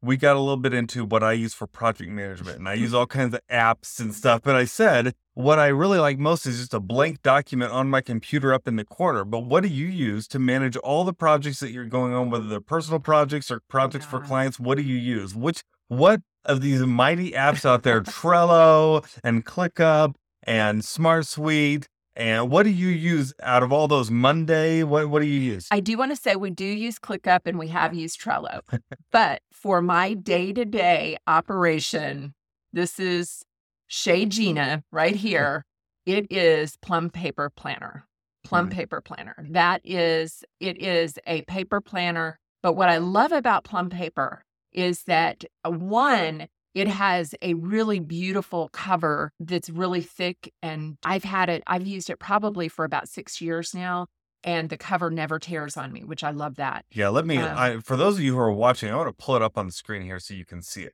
we 0.01 0.17
got 0.17 0.37
a 0.37 0.39
little 0.39 0.59
bit 0.59 0.73
into 0.73 1.05
what 1.05 1.25
I 1.25 1.33
use 1.33 1.55
for 1.55 1.67
project 1.67 2.11
management, 2.11 2.59
and 2.59 2.69
I 2.69 2.75
use 2.75 2.95
all 2.95 3.07
kinds 3.07 3.35
of 3.35 3.41
apps 3.51 3.99
and 3.99 4.15
stuff. 4.15 4.43
But 4.43 4.55
I 4.55 4.67
said 4.67 5.15
what 5.33 5.59
I 5.59 5.69
really 5.69 5.99
like 5.99 6.19
most 6.19 6.47
is 6.47 6.59
just 6.59 6.75
a 6.75 6.79
blank 6.79 7.23
document 7.23 7.73
on 7.73 7.91
my 7.91 8.03
computer 8.03 8.55
up 8.55 8.69
in 8.69 8.77
the 8.77 8.85
corner. 8.85 9.25
But 9.25 9.41
what 9.41 9.63
do 9.65 9.69
you 9.69 9.87
use 9.87 10.29
to 10.29 10.39
manage 10.39 10.77
all 10.77 11.03
the 11.03 11.15
projects 11.15 11.59
that 11.61 11.73
you're 11.73 11.87
going 11.87 12.13
on, 12.13 12.31
whether 12.31 12.47
they're 12.47 12.61
personal 12.61 13.01
projects 13.01 13.51
or 13.51 13.61
projects 13.69 14.05
for 14.05 14.21
clients? 14.21 14.61
What 14.61 14.77
do 14.77 14.85
you 14.85 14.97
use? 14.97 15.35
Which 15.35 15.65
what 15.89 16.21
of 16.45 16.61
these 16.61 16.81
mighty 16.81 17.33
apps 17.33 17.65
out 17.65 17.83
there, 17.83 18.01
Trello 18.03 19.05
and 19.23 19.45
ClickUp 19.45 20.15
and 20.43 20.83
SmartSuite, 20.83 21.87
and 22.17 22.51
what 22.51 22.63
do 22.65 22.71
you 22.71 22.89
use 22.89 23.35
out 23.43 23.63
of 23.63 23.73
all 23.73 23.89
those? 23.89 24.11
Monday, 24.11 24.83
what 24.83 25.09
what 25.09 25.21
do 25.23 25.27
you 25.27 25.41
use? 25.41 25.67
I 25.71 25.81
do 25.81 25.97
want 25.99 26.13
to 26.13 26.17
say 26.17 26.37
we 26.37 26.51
do 26.51 26.65
use 26.65 26.99
ClickUp 26.99 27.41
and 27.47 27.59
we 27.59 27.69
have 27.69 27.95
used 27.95 28.21
Trello. 28.21 28.61
but 29.13 29.43
for 29.53 29.83
my 29.83 30.15
day 30.15 30.53
to 30.53 30.65
day 30.65 31.17
operation, 31.27 32.35
this 32.73 32.99
is 33.01 33.43
Shay 33.89 34.27
Gena 34.27 34.85
right 34.93 35.17
here. 35.17 35.65
It 36.07 36.27
is 36.31 36.77
Plum 36.83 37.11
Paper 37.11 37.51
Planner. 37.57 38.07
Plum 38.45 38.69
Mhm. 38.69 38.73
Paper 38.73 39.01
Planner. 39.01 39.47
That 39.51 39.81
is, 39.85 40.45
it 40.61 40.81
is 40.81 41.19
a 41.27 41.43
paper 41.43 41.81
planner. 41.81 42.39
But 42.63 42.75
what 42.75 42.91
I 42.91 42.99
love 42.99 43.33
about 43.33 43.65
Plum 43.65 43.89
Paper 43.89 44.45
is 44.75 45.05
that 45.05 45.45
uh, 45.65 45.71
one, 45.71 46.49
it 46.75 46.89
has 46.89 47.35
a 47.41 47.55
really 47.55 48.01
beautiful 48.01 48.69
cover 48.73 49.33
that's 49.41 49.71
really 49.71 50.03
thick. 50.03 50.53
And 50.63 50.99
I've 51.05 51.25
had 51.25 51.49
it, 51.49 51.63
I've 51.67 51.87
used 51.87 52.11
it 52.11 52.19
probably 52.19 52.69
for 52.69 52.85
about 52.85 53.09
six 53.09 53.41
years 53.41 53.75
now. 53.75 54.07
And 54.47 54.69
the 54.69 54.77
cover 54.77 55.11
never 55.11 55.39
tears 55.39 55.79
on 55.79 55.91
me, 55.91 56.05
which 56.05 56.23
I 56.23 56.31
love 56.31 56.57
that. 56.57 56.85
Yeah, 56.93 57.09
let 57.09 57.25
me. 57.25 57.39
Um, 57.39 57.57
I, 57.57 57.79
for 57.79 57.97
those 57.97 58.17
of 58.17 58.21
you 58.21 58.35
who 58.35 58.41
are 58.41 58.53
watching, 58.53 58.91
I 58.91 58.97
want 58.97 59.09
to 59.09 59.25
pull 59.25 59.37
it 59.37 59.43
up 59.43 59.57
on 59.57 59.65
the 59.65 59.73
screen 59.73 60.03
here 60.03 60.19
so 60.19 60.35
you 60.35 60.45
can 60.45 60.61
see 60.61 60.83
it. 60.83 60.93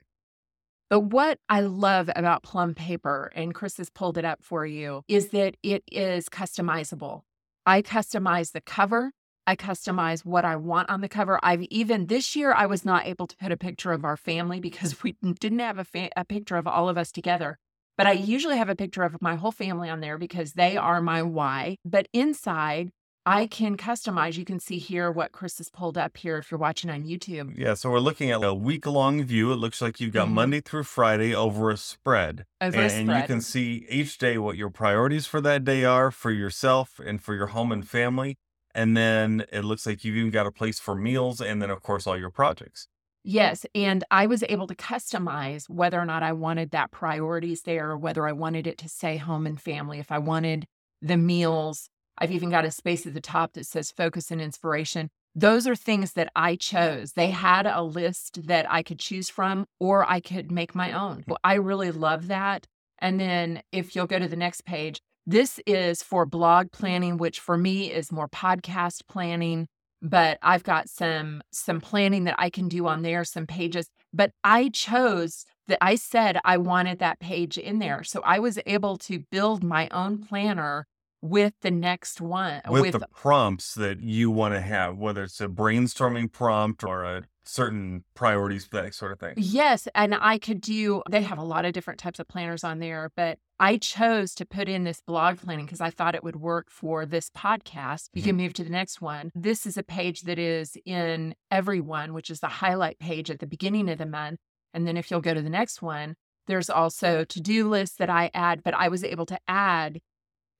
But 0.88 1.00
what 1.00 1.38
I 1.48 1.60
love 1.60 2.10
about 2.14 2.44
Plum 2.44 2.74
Paper, 2.74 3.32
and 3.34 3.52
Chris 3.52 3.76
has 3.78 3.90
pulled 3.90 4.18
it 4.18 4.24
up 4.24 4.42
for 4.42 4.66
you, 4.66 5.02
is 5.08 5.30
that 5.30 5.56
it 5.64 5.82
is 5.90 6.28
customizable. 6.28 7.22
I 7.66 7.82
customize 7.82 8.52
the 8.52 8.60
cover. 8.60 9.12
I 9.50 9.56
customize 9.56 10.24
what 10.24 10.44
I 10.44 10.54
want 10.54 10.88
on 10.90 11.00
the 11.00 11.08
cover. 11.08 11.40
I've 11.42 11.62
even 11.62 12.06
this 12.06 12.36
year 12.36 12.52
I 12.52 12.66
was 12.66 12.84
not 12.84 13.08
able 13.08 13.26
to 13.26 13.36
put 13.36 13.50
a 13.50 13.56
picture 13.56 13.90
of 13.90 14.04
our 14.04 14.16
family 14.16 14.60
because 14.60 14.94
we 15.02 15.16
didn't 15.40 15.58
have 15.58 15.76
a, 15.76 15.82
fa- 15.82 16.10
a 16.16 16.24
picture 16.24 16.54
of 16.54 16.68
all 16.68 16.88
of 16.88 16.96
us 16.96 17.10
together. 17.10 17.58
But 17.98 18.06
I 18.06 18.12
usually 18.12 18.56
have 18.56 18.68
a 18.68 18.76
picture 18.76 19.02
of 19.02 19.20
my 19.20 19.34
whole 19.34 19.50
family 19.50 19.90
on 19.90 19.98
there 19.98 20.18
because 20.18 20.52
they 20.52 20.76
are 20.76 21.02
my 21.02 21.22
why. 21.24 21.78
But 21.84 22.06
inside, 22.12 22.90
I 23.26 23.48
can 23.48 23.76
customize. 23.76 24.38
You 24.38 24.44
can 24.44 24.60
see 24.60 24.78
here 24.78 25.10
what 25.10 25.32
Chris 25.32 25.58
has 25.58 25.68
pulled 25.68 25.98
up 25.98 26.16
here 26.16 26.38
if 26.38 26.52
you're 26.52 26.60
watching 26.60 26.88
on 26.88 27.02
YouTube. 27.02 27.52
Yeah, 27.58 27.74
so 27.74 27.90
we're 27.90 27.98
looking 27.98 28.30
at 28.30 28.44
a 28.44 28.54
week 28.54 28.86
long 28.86 29.24
view. 29.24 29.52
It 29.52 29.56
looks 29.56 29.82
like 29.82 29.98
you've 29.98 30.12
got 30.12 30.28
Mhm. 30.28 30.32
Monday 30.34 30.60
through 30.60 30.84
Friday 30.84 31.34
over 31.34 31.70
a 31.70 31.76
spread. 31.76 32.46
Over 32.60 32.82
and, 32.82 32.92
a 32.92 32.94
and 32.94 33.20
you 33.20 33.26
can 33.26 33.40
see 33.40 33.84
each 33.90 34.16
day 34.16 34.38
what 34.38 34.56
your 34.56 34.70
priorities 34.70 35.26
for 35.26 35.40
that 35.40 35.64
day 35.64 35.84
are 35.84 36.12
for 36.12 36.30
yourself 36.30 37.00
and 37.04 37.20
for 37.20 37.34
your 37.34 37.48
home 37.48 37.72
and 37.72 37.86
family. 37.86 38.38
And 38.74 38.96
then 38.96 39.44
it 39.52 39.64
looks 39.64 39.86
like 39.86 40.04
you've 40.04 40.16
even 40.16 40.30
got 40.30 40.46
a 40.46 40.52
place 40.52 40.78
for 40.78 40.94
meals 40.94 41.40
and 41.40 41.60
then, 41.60 41.70
of 41.70 41.82
course, 41.82 42.06
all 42.06 42.18
your 42.18 42.30
projects. 42.30 42.88
Yes. 43.22 43.66
And 43.74 44.04
I 44.10 44.26
was 44.26 44.42
able 44.48 44.66
to 44.68 44.74
customize 44.74 45.68
whether 45.68 46.00
or 46.00 46.06
not 46.06 46.22
I 46.22 46.32
wanted 46.32 46.70
that 46.70 46.90
priorities 46.90 47.62
there 47.62 47.90
or 47.90 47.98
whether 47.98 48.26
I 48.26 48.32
wanted 48.32 48.66
it 48.66 48.78
to 48.78 48.88
say 48.88 49.18
home 49.18 49.46
and 49.46 49.60
family. 49.60 49.98
If 49.98 50.10
I 50.10 50.18
wanted 50.18 50.66
the 51.02 51.16
meals, 51.16 51.90
I've 52.16 52.32
even 52.32 52.50
got 52.50 52.64
a 52.64 52.70
space 52.70 53.06
at 53.06 53.14
the 53.14 53.20
top 53.20 53.52
that 53.54 53.66
says 53.66 53.90
focus 53.90 54.30
and 54.30 54.40
inspiration. 54.40 55.10
Those 55.34 55.66
are 55.66 55.76
things 55.76 56.14
that 56.14 56.30
I 56.34 56.56
chose. 56.56 57.12
They 57.12 57.30
had 57.30 57.66
a 57.66 57.82
list 57.82 58.46
that 58.46 58.70
I 58.70 58.82
could 58.82 58.98
choose 58.98 59.30
from, 59.30 59.66
or 59.78 60.08
I 60.10 60.20
could 60.20 60.50
make 60.50 60.74
my 60.74 60.92
own. 60.92 61.24
Mm. 61.28 61.36
I 61.44 61.54
really 61.54 61.92
love 61.92 62.28
that. 62.28 62.66
And 62.98 63.20
then 63.20 63.62
if 63.72 63.94
you'll 63.94 64.06
go 64.06 64.18
to 64.18 64.28
the 64.28 64.36
next 64.36 64.64
page, 64.64 65.00
this 65.30 65.60
is 65.66 66.02
for 66.02 66.26
blog 66.26 66.72
planning, 66.72 67.16
which 67.16 67.40
for 67.40 67.56
me 67.56 67.90
is 67.92 68.12
more 68.12 68.28
podcast 68.28 69.06
planning 69.08 69.68
but 70.02 70.38
I've 70.42 70.62
got 70.62 70.88
some 70.88 71.42
some 71.52 71.80
planning 71.80 72.24
that 72.24 72.36
I 72.38 72.50
can 72.50 72.68
do 72.68 72.86
on 72.86 73.02
there, 73.02 73.24
some 73.24 73.46
pages. 73.46 73.88
But 74.12 74.32
I 74.42 74.70
chose 74.70 75.44
that 75.68 75.78
I 75.80 75.94
said 75.94 76.38
I 76.44 76.56
wanted 76.56 76.98
that 76.98 77.20
page 77.20 77.58
in 77.58 77.78
there. 77.78 78.02
So 78.02 78.22
I 78.24 78.38
was 78.38 78.58
able 78.66 78.96
to 78.98 79.20
build 79.30 79.62
my 79.62 79.88
own 79.90 80.18
planner 80.18 80.86
with 81.22 81.54
the 81.60 81.70
next 81.70 82.20
one 82.20 82.62
uh, 82.64 82.72
With, 82.72 82.92
the 82.92 83.06
prompts 83.14 83.74
that 83.74 84.00
you 84.00 84.30
want 84.30 84.54
to 84.54 84.60
have, 84.60 84.96
whether 84.96 85.22
it's 85.24 85.40
a 85.40 85.48
brainstorming 85.48 86.32
prompt 86.32 86.82
or 86.82 87.04
a 87.04 87.24
certain 87.44 88.04
priorities, 88.14 88.68
that 88.68 88.94
sort 88.94 89.12
of 89.12 89.18
thing. 89.18 89.34
Yes, 89.36 89.88
and 89.94 90.14
I 90.14 90.38
could 90.38 90.60
do 90.60 91.02
they 91.10 91.22
have 91.22 91.38
a 91.38 91.44
lot 91.44 91.64
of 91.64 91.72
different 91.72 91.98
types 91.98 92.18
of 92.18 92.28
planners 92.28 92.64
on 92.64 92.78
there, 92.78 93.10
but 93.16 93.38
I 93.58 93.76
chose 93.76 94.34
to 94.36 94.46
put 94.46 94.68
in 94.68 94.84
this 94.84 95.02
blog 95.02 95.38
planning 95.38 95.66
because 95.66 95.80
I 95.80 95.90
thought 95.90 96.14
it 96.14 96.24
would 96.24 96.36
work 96.36 96.70
for 96.70 97.04
this 97.04 97.30
podcast. 97.30 98.08
You 98.14 98.22
mm-hmm. 98.22 98.28
can 98.28 98.36
move 98.36 98.52
to 98.54 98.64
the 98.64 98.70
next 98.70 99.02
one. 99.02 99.30
This 99.34 99.66
is 99.66 99.76
a 99.76 99.82
page 99.82 100.22
that 100.22 100.38
is 100.38 100.76
in 100.86 101.34
everyone, 101.50 102.14
which 102.14 102.30
is 102.30 102.40
the 102.40 102.48
highlight 102.48 102.98
page 102.98 103.30
at 103.30 103.40
the 103.40 103.46
beginning 103.46 103.90
of 103.90 103.98
the 103.98 104.06
month. 104.06 104.38
And 104.72 104.86
then 104.86 104.96
if 104.96 105.10
you'll 105.10 105.20
go 105.20 105.34
to 105.34 105.42
the 105.42 105.50
next 105.50 105.82
one, 105.82 106.14
there's 106.46 106.70
also 106.70 107.24
to-do 107.24 107.68
lists 107.68 107.96
that 107.96 108.10
I 108.10 108.30
add, 108.32 108.62
but 108.62 108.74
I 108.74 108.88
was 108.88 109.04
able 109.04 109.26
to 109.26 109.38
add 109.46 110.00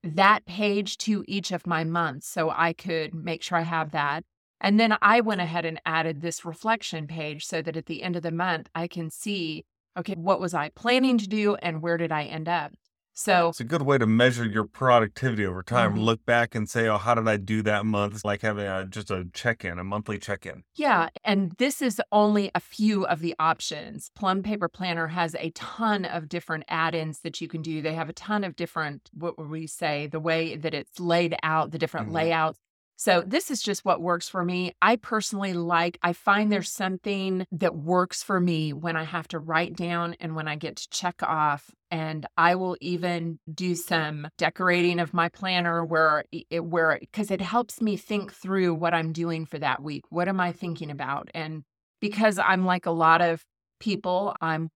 that 0.03 0.47
page 0.47 0.97
to 0.99 1.25
each 1.29 1.53
of 1.53 1.67
my 1.67 1.85
months 1.85 2.27
so 2.27 2.51
I 2.51 2.73
could 2.73 3.15
make 3.15 3.43
sure 3.43 3.59
I 3.59 3.63
have 3.63 3.91
that. 3.93 4.25
And 4.61 4.79
then 4.79 4.97
I 5.01 5.21
went 5.21 5.41
ahead 5.41 5.65
and 5.65 5.81
added 5.87 6.21
this 6.21 6.45
reflection 6.45 7.07
page 7.07 7.47
so 7.47 7.63
that 7.63 7.77
at 7.77 7.87
the 7.87 8.03
end 8.03 8.17
of 8.17 8.23
the 8.23 8.31
month, 8.31 8.69
I 8.75 8.89
can 8.89 9.11
see, 9.11 9.65
okay, 9.97 10.15
what 10.15 10.41
was 10.41 10.55
I 10.55 10.69
planning 10.71 11.19
to 11.19 11.27
do 11.27 11.55
and 11.57 11.83
where 11.83 11.97
did 11.97 12.13
I 12.13 12.25
end 12.25 12.49
up? 12.49 12.73
So, 13.21 13.49
It's 13.51 13.61
a 13.61 13.65
good 13.65 13.83
way 13.83 13.99
to 13.99 14.07
measure 14.07 14.47
your 14.47 14.65
productivity 14.65 15.45
over 15.45 15.63
time. 15.63 15.95
Mhm. 15.95 16.05
Look 16.05 16.25
back 16.25 16.55
and 16.55 16.69
say, 16.69 16.89
oh, 16.89 16.97
how 16.97 17.15
did 17.15 17.29
I 17.29 17.37
do 17.37 17.61
that 17.63 17.85
month? 17.85 18.15
It's 18.15 18.25
like 18.25 18.41
having 18.41 18.67
a, 18.67 18.87
just 18.87 19.11
a 19.11 19.27
check 19.35 19.63
in, 19.65 19.79
a 19.79 19.85
monthly 19.85 20.19
check 20.19 20.47
in. 20.47 20.63
yeah, 20.75 21.09
and 21.25 21.53
this 21.59 21.83
is 21.83 22.01
only 22.13 22.51
a 22.55 22.61
few 22.61 23.05
of 23.07 23.21
the 23.21 23.35
options. 23.39 24.11
Plum 24.17 24.43
Paper 24.43 24.69
Planner 24.69 25.09
has 25.09 25.35
a 25.39 25.51
ton 25.51 26.05
of 26.07 26.29
different 26.29 26.65
add 26.69 26.95
ins 26.95 27.21
that 27.21 27.41
you 27.43 27.49
can 27.49 27.61
do. 27.61 27.83
They 27.83 27.95
have 27.95 28.09
a 28.09 28.15
ton 28.15 28.43
of 28.45 28.57
different, 28.57 29.11
what 29.13 29.37
would 29.39 29.51
we 29.51 29.67
say, 29.67 30.07
the 30.07 30.21
way 30.21 30.57
that 30.57 30.73
it's 30.73 30.99
laid 30.99 31.37
out, 31.43 31.73
the 31.73 31.79
different 31.79 32.09
Mhm. 32.09 32.13
layouts. 32.15 32.59
So, 33.01 33.25
this 33.27 33.51
is 33.51 33.63
just 33.63 33.83
what 33.83 34.03
works 34.03 34.29
for 34.29 34.45
me. 34.45 34.75
I 34.83 34.97
personally 34.97 35.55
like, 35.55 35.99
I 36.03 36.13
find 36.13 36.49
mm. 36.49 36.51
there's 36.51 36.71
something 36.71 37.47
that 37.51 37.75
works 37.75 38.23
for 38.23 38.39
me 38.39 38.75
when 38.75 38.95
I 38.95 39.05
have 39.05 39.27
to 39.29 39.39
write 39.39 39.75
down 39.75 40.17
and 40.21 40.37
when 40.37 40.47
I 40.47 40.57
get 40.57 40.77
to 40.77 40.91
check 40.91 41.23
off. 41.23 41.71
And 41.91 42.27
I 42.37 42.57
will 42.57 42.77
even 42.83 43.39
do 43.51 43.75
some 43.75 44.29
decorating 44.37 45.01
of 45.01 45.15
my 45.15 45.31
planner 45.31 45.83
where 45.83 46.25
it, 46.31 46.63
where, 46.63 46.99
because 47.01 47.31
it 47.31 47.41
helps 47.41 47.81
me 47.81 47.97
think 47.97 48.35
through 48.35 48.75
what 48.75 48.93
I'm 48.93 49.15
doing 49.15 49.47
for 49.47 49.59
that 49.59 49.83
week. 49.83 50.05
What 50.11 50.29
am 50.29 50.39
I 50.39 50.53
thinking 50.53 50.91
about? 50.91 51.31
And 51.33 51.63
because 52.03 52.39
I'm 52.39 52.67
like 52.67 52.85
a 52.85 52.91
lot 52.91 53.23
of 53.23 53.43
people, 53.79 54.37
I'm 54.43 54.69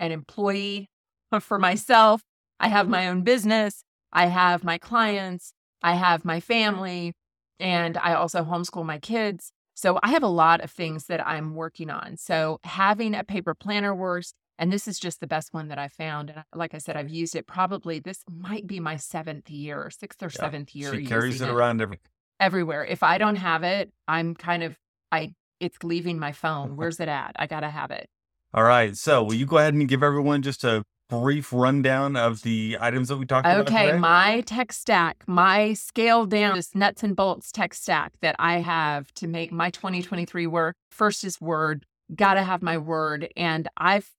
an 0.00 0.10
employee 0.10 0.88
for 1.40 1.60
myself. 1.60 2.20
I 2.58 2.66
have 2.66 2.86
mm-hmm. 2.86 2.90
my 2.90 3.08
own 3.10 3.22
business. 3.22 3.84
I 4.12 4.26
have 4.26 4.64
my 4.64 4.78
clients. 4.78 5.52
I 5.84 5.94
have 5.94 6.24
my 6.24 6.40
family 6.40 7.14
and 7.60 7.96
I 7.98 8.14
also 8.14 8.42
homeschool 8.44 8.84
my 8.84 8.98
kids. 8.98 9.52
So 9.74 9.98
I 10.02 10.10
have 10.10 10.22
a 10.22 10.28
lot 10.28 10.60
of 10.60 10.70
things 10.70 11.06
that 11.06 11.26
I'm 11.26 11.54
working 11.54 11.90
on. 11.90 12.16
So 12.16 12.58
having 12.64 13.14
a 13.14 13.24
paper 13.24 13.54
planner 13.54 13.94
works. 13.94 14.32
And 14.58 14.70
this 14.70 14.86
is 14.86 14.98
just 14.98 15.20
the 15.20 15.26
best 15.26 15.54
one 15.54 15.68
that 15.68 15.78
I 15.78 15.88
found. 15.88 16.28
And 16.28 16.44
like 16.54 16.74
I 16.74 16.78
said, 16.78 16.94
I've 16.94 17.08
used 17.08 17.34
it 17.34 17.46
probably, 17.46 17.98
this 17.98 18.22
might 18.30 18.66
be 18.66 18.78
my 18.78 18.96
seventh 18.96 19.48
year, 19.48 19.88
sixth 19.90 20.22
or 20.22 20.26
Yeah. 20.26 20.38
seventh 20.40 20.74
year. 20.74 20.94
She 20.94 21.06
carries 21.06 21.40
it 21.40 21.48
around 21.48 21.80
every. 21.80 21.98
everywhere. 22.38 22.84
If 22.84 23.02
I 23.02 23.16
don't 23.16 23.36
have 23.36 23.62
it, 23.62 23.90
I'm 24.06 24.34
kind 24.34 24.62
of, 24.62 24.76
I, 25.10 25.32
it's 25.60 25.78
leaving 25.82 26.18
my 26.18 26.32
phone. 26.32 26.76
Where's 26.76 27.00
it 27.00 27.08
at? 27.08 27.32
I 27.36 27.46
got 27.46 27.60
to 27.60 27.70
have 27.70 27.90
it. 27.90 28.10
All 28.52 28.64
right. 28.64 28.94
So, 28.98 29.22
will 29.24 29.32
you 29.32 29.46
go 29.46 29.56
ahead 29.56 29.72
and 29.72 29.88
give 29.88 30.02
everyone 30.02 30.42
just 30.42 30.62
a 30.62 30.84
brief 31.10 31.52
rundown 31.52 32.16
of 32.16 32.42
the 32.42 32.78
items 32.80 33.08
that 33.08 33.16
we 33.16 33.26
talked 33.26 33.46
about? 33.46 33.68
Okay, 33.68 33.98
my 33.98 34.42
tech 34.42 34.72
stack, 34.72 35.24
my 35.26 35.74
scaled 35.74 36.30
down 36.30 36.54
just 36.54 36.74
nuts 36.74 37.02
and 37.02 37.16
bolts 37.16 37.52
tech 37.52 37.74
stack 37.74 38.12
that 38.22 38.36
I 38.38 38.58
have 38.58 39.12
to 39.14 39.26
make 39.26 39.52
my 39.52 39.70
2023 39.70 40.46
work. 40.46 40.76
First 40.90 41.24
is 41.24 41.40
Word. 41.40 41.84
Got 42.14 42.34
to 42.34 42.42
have 42.42 42.62
my 42.62 42.78
Word, 42.78 43.32
and 43.36 43.68
I've 43.76 44.10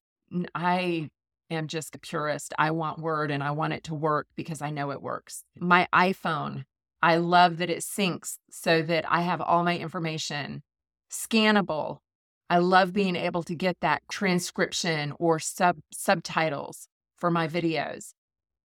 I 0.54 1.10
am 1.50 1.68
just 1.68 1.96
a 1.96 2.00
purist. 2.00 2.54
I 2.58 2.72
want 2.72 3.00
Word 3.00 3.32
and 3.32 3.44
I 3.44 3.52
want 3.52 3.74
it 3.74 3.84
to 3.86 3.96
work 3.96 4.28
because 4.36 4.62
I 4.62 4.70
know 4.70 4.92
it 4.92 5.02
works. 5.02 5.44
My 5.58 5.88
iPhone, 5.94 6.66
I 7.02 7.18
love 7.18 7.58
that 7.58 7.70
it 7.70 7.80
syncs 7.80 8.38
so 8.50 8.82
that 8.82 9.06
I 9.10 9.22
have 9.22 9.42
all 9.42 9.64
my 9.64 9.78
information 9.78 10.64
scannable. 11.12 12.00
I 12.52 12.58
love 12.58 12.92
being 12.92 13.16
able 13.16 13.44
to 13.44 13.56
get 13.56 13.80
that 13.80 14.02
transcription 14.10 15.14
or 15.20 15.40
sub 15.40 15.78
subtitles 15.94 16.90
for 17.18 17.32
my 17.32 17.48
videos. 17.48 18.12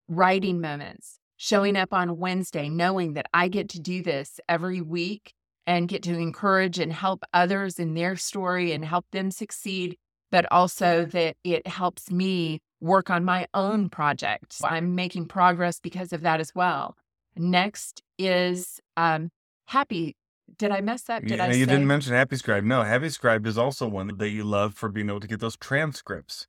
Writing 0.07 0.59
moments, 0.59 1.19
showing 1.37 1.77
up 1.77 1.93
on 1.93 2.17
Wednesday, 2.17 2.67
knowing 2.67 3.13
that 3.13 3.27
I 3.31 3.47
get 3.47 3.69
to 3.69 3.79
do 3.79 4.01
this 4.01 4.39
every 4.49 4.81
week 4.81 5.33
and 5.67 5.87
get 5.87 6.01
to 6.01 6.17
encourage 6.17 6.79
and 6.79 6.91
help 6.91 7.23
others 7.31 7.77
in 7.77 7.93
their 7.93 8.15
story 8.15 8.71
and 8.71 8.83
help 8.83 9.05
them 9.11 9.29
succeed, 9.29 9.97
but 10.31 10.51
also 10.51 11.05
that 11.05 11.35
it 11.43 11.67
helps 11.67 12.09
me 12.09 12.61
work 12.81 13.11
on 13.11 13.23
my 13.23 13.45
own 13.53 13.89
project. 13.89 14.55
I'm 14.63 14.95
making 14.95 15.27
progress 15.27 15.79
because 15.79 16.11
of 16.11 16.21
that 16.21 16.39
as 16.39 16.55
well. 16.55 16.97
Next 17.35 18.01
is 18.17 18.79
um, 18.97 19.29
happy. 19.67 20.15
Did 20.58 20.71
I 20.71 20.81
mess 20.81 21.10
up? 21.10 21.23
Did 21.23 21.38
yeah, 21.38 21.45
I? 21.45 21.47
you 21.47 21.65
say- 21.65 21.71
didn't 21.71 21.88
mention 21.88 22.13
Happy 22.13 22.36
Scribe. 22.36 22.63
No, 22.63 22.84
Happy 22.84 23.10
Scribe 23.10 23.45
is 23.45 23.58
also 23.58 23.88
one 23.88 24.15
that 24.17 24.29
you 24.29 24.43
love 24.43 24.73
for 24.73 24.89
being 24.89 25.10
able 25.10 25.19
to 25.19 25.27
get 25.27 25.39
those 25.39 25.58
transcripts. 25.58 26.47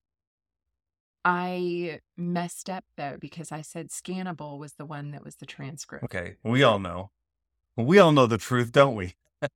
I 1.25 2.01
messed 2.17 2.71
up 2.71 2.85
though 2.97 3.17
because 3.21 3.51
I 3.51 3.61
said 3.61 3.89
scannable 3.89 4.59
was 4.61 4.75
the 4.75 4.87
one 4.87 5.11
that 5.11 5.25
was 5.25 5.37
the 5.37 5.47
transcript. 5.47 6.05
Okay, 6.05 6.37
we 6.45 6.63
all 6.63 6.79
know. 6.79 7.11
We 7.77 7.99
all 7.99 8.13
know 8.13 8.27
the 8.27 8.39
truth, 8.39 8.71
don't 8.71 8.95
we? 8.95 9.17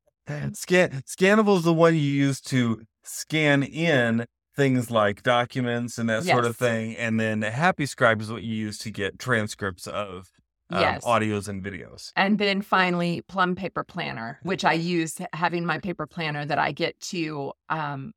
Scan 0.52 1.02
scannable 1.06 1.58
is 1.58 1.62
the 1.62 1.72
one 1.72 1.94
you 1.94 2.00
use 2.00 2.40
to 2.42 2.82
scan 3.04 3.62
in 3.62 4.26
things 4.56 4.90
like 4.90 5.22
documents 5.22 5.96
and 5.96 6.08
that 6.10 6.24
sort 6.24 6.44
of 6.44 6.56
thing, 6.56 6.96
and 6.96 7.20
then 7.20 7.42
Happy 7.42 7.86
Scribe 7.86 8.20
is 8.20 8.32
what 8.32 8.42
you 8.42 8.54
use 8.54 8.76
to 8.78 8.90
get 8.90 9.18
transcripts 9.18 9.86
of 9.86 10.32
um, 10.70 10.80
Yes. 10.80 11.04
audios 11.04 11.48
and 11.48 11.62
videos. 11.62 12.12
And 12.16 12.38
then 12.38 12.62
finally, 12.62 13.22
Plum 13.22 13.54
Paper 13.54 13.84
Planner, 13.84 14.38
which 14.42 14.64
I 14.64 14.72
use 14.74 15.18
having 15.32 15.64
my 15.66 15.78
paper 15.78 16.06
planner 16.06 16.44
that 16.46 16.58
I 16.58 16.72
get 16.72 16.98
to 17.00 17.52
um, 17.68 18.12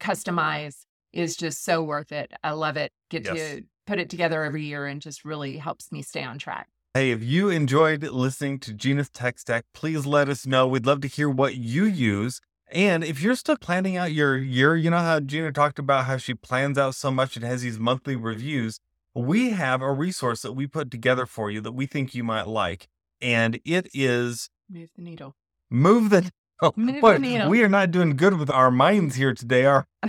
customize 0.00 0.84
is 1.12 1.36
just 1.36 1.64
so 1.64 1.82
worth 1.82 2.12
it. 2.12 2.32
I 2.42 2.52
love 2.52 2.76
it. 2.76 2.92
Get 3.10 3.24
Yes. 3.24 3.36
to 3.36 3.62
put 3.86 3.98
it 3.98 4.10
together 4.10 4.42
every 4.42 4.64
year 4.64 4.86
and 4.86 5.00
just 5.00 5.24
really 5.24 5.58
helps 5.58 5.92
me 5.92 6.02
stay 6.02 6.22
on 6.24 6.38
track. 6.38 6.68
Hey, 6.94 7.10
if 7.10 7.22
you 7.22 7.48
enjoyed 7.48 8.02
listening 8.04 8.58
to 8.60 8.72
Gena's 8.72 9.10
Tech 9.10 9.38
Stack, 9.38 9.64
please 9.74 10.06
let 10.06 10.28
us 10.28 10.46
know. 10.46 10.66
We'd 10.66 10.86
love 10.86 11.00
to 11.02 11.08
hear 11.08 11.28
what 11.28 11.56
you 11.56 11.84
use. 11.84 12.40
And 12.70 13.04
if 13.04 13.20
you're 13.20 13.34
still 13.34 13.56
planning 13.56 13.96
out 13.96 14.12
your 14.12 14.36
year, 14.38 14.76
you 14.76 14.90
know 14.90 14.98
how 14.98 15.20
Gena 15.20 15.52
talked 15.52 15.78
about 15.78 16.06
how 16.06 16.16
she 16.16 16.34
plans 16.34 16.78
out 16.78 16.94
so 16.94 17.10
much 17.10 17.36
and 17.36 17.44
has 17.44 17.62
these 17.62 17.78
monthly 17.78 18.16
reviews. 18.16 18.80
We 19.14 19.50
have 19.50 19.80
a 19.80 19.92
resource 19.92 20.42
that 20.42 20.52
we 20.52 20.66
put 20.66 20.90
together 20.90 21.26
for 21.26 21.50
you 21.50 21.60
that 21.60 21.72
we 21.72 21.86
think 21.86 22.14
you 22.14 22.24
might 22.24 22.48
like. 22.48 22.88
And 23.20 23.60
it 23.64 23.88
is 23.94 24.50
Move 24.68 24.90
the 24.96 25.02
needle. 25.02 25.36
Move 25.70 26.10
the 26.10 26.30
Move 26.76 27.00
the 27.00 27.18
needle. 27.18 27.48
We 27.48 27.62
are 27.62 27.68
not 27.68 27.90
doing 27.90 28.16
good 28.16 28.38
with 28.38 28.50
our 28.50 28.70
minds 28.70 29.16
here 29.16 29.34
today, 29.34 29.66
are 29.66 29.86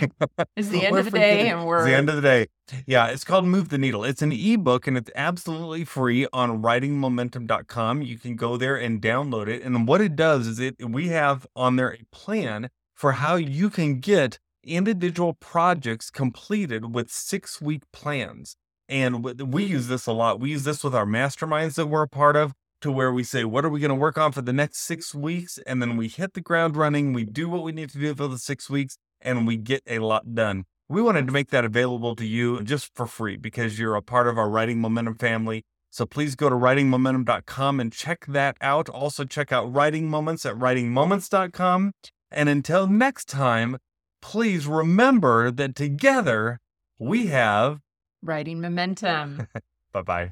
It's 0.56 0.70
the 0.70 0.86
end 0.86 0.98
of 0.98 1.06
the 1.06 1.12
day, 1.12 1.50
and 1.50 1.66
we're 1.66 1.86
the 1.86 1.94
end 1.94 2.10
of 2.10 2.16
the 2.16 2.22
day. 2.22 2.48
Yeah, 2.86 3.08
it's 3.08 3.24
called 3.24 3.46
Move 3.46 3.70
the 3.70 3.78
Needle. 3.78 4.04
It's 4.04 4.22
an 4.22 4.32
ebook 4.32 4.88
and 4.88 4.98
it's 4.98 5.12
absolutely 5.16 5.86
free 5.86 6.28
on 6.34 6.62
writingmomentum.com. 6.62 8.02
You 8.02 8.18
can 8.18 8.36
go 8.36 8.58
there 8.58 8.76
and 8.76 9.02
download 9.02 9.48
it. 9.48 9.64
And 9.64 9.88
what 9.88 10.02
it 10.02 10.16
does 10.16 10.48
is 10.48 10.60
it 10.60 10.76
we 10.84 11.10
have 11.10 11.46
on 11.56 11.76
there 11.76 11.94
a 11.94 12.04
plan 12.12 12.70
for 12.94 13.14
how 13.14 13.36
you 13.36 13.70
can 13.70 14.00
get 14.00 14.40
individual 14.64 15.34
projects 15.34 16.10
completed 16.10 16.96
with 16.96 17.10
6-week 17.10 17.84
plans. 17.92 18.56
And 18.88 19.24
we 19.24 19.34
mm-hmm. 19.34 19.58
use 19.58 19.88
this 19.88 20.06
a 20.06 20.14
lot. 20.14 20.40
We 20.40 20.52
use 20.52 20.64
this 20.64 20.84
with 20.84 20.96
our 20.96 21.06
masterminds 21.06 21.76
that 21.76 21.88
we're 21.88 22.04
a 22.04 22.08
part 22.08 22.36
of 22.36 22.54
to 22.82 22.92
where 22.92 23.12
we 23.12 23.24
say, 23.24 23.44
what 23.44 23.66
are 23.66 23.70
we 23.70 23.80
going 23.80 23.90
to 23.90 23.96
work 23.96 24.18
on 24.18 24.32
for 24.32 24.42
the 24.42 24.54
next 24.54 24.80
six 24.80 25.16
weeks? 25.16 25.58
And 25.66 25.82
then 25.82 25.98
we 25.98 26.08
hit 26.08 26.34
the 26.34 26.42
ground 26.42 26.76
running. 26.78 27.14
We 27.14 27.26
do 27.26 27.50
what 27.50 27.64
we 27.64 27.72
need 27.72 27.90
to 27.92 27.98
do 27.98 28.14
for 28.14 28.28
the 28.28 28.38
six 28.38 28.70
weeks 28.70 28.98
and 29.22 29.48
we 29.48 29.58
get 29.58 29.82
a 29.88 30.00
lot 30.00 30.36
done. 30.36 30.66
We 30.88 31.02
wanted 31.02 31.26
to 31.26 31.34
make 31.34 31.50
that 31.50 31.66
available 31.66 32.16
to 32.16 32.26
you 32.26 32.62
just 32.62 32.94
for 32.94 33.08
free 33.08 33.38
because 33.38 33.80
you're 33.80 33.96
a 33.96 34.04
part 34.04 34.28
of 34.28 34.38
our 34.38 34.50
Writing 34.50 34.80
Momentum 34.80 35.16
family. 35.16 35.64
So 35.90 36.06
please 36.06 36.36
go 36.36 36.50
to 36.50 36.56
writingmomentum.com 36.56 37.80
and 37.80 37.92
check 37.92 38.26
that 38.28 38.58
out. 38.62 38.90
Also, 38.90 39.24
check 39.24 39.52
out 39.52 39.74
Writing 39.74 40.10
Moments 40.10 40.46
at 40.46 40.56
writingmoments.com. 40.56 41.94
And 42.32 42.50
until 42.50 42.86
next 42.86 43.30
time, 43.30 43.78
please 44.22 44.68
remember 44.68 45.50
that 45.52 45.76
together 45.76 46.60
we 47.00 47.28
have. 47.28 47.80
Writing 48.26 48.60
momentum. 48.60 49.48
Bye 49.94 50.02
bye. 50.02 50.32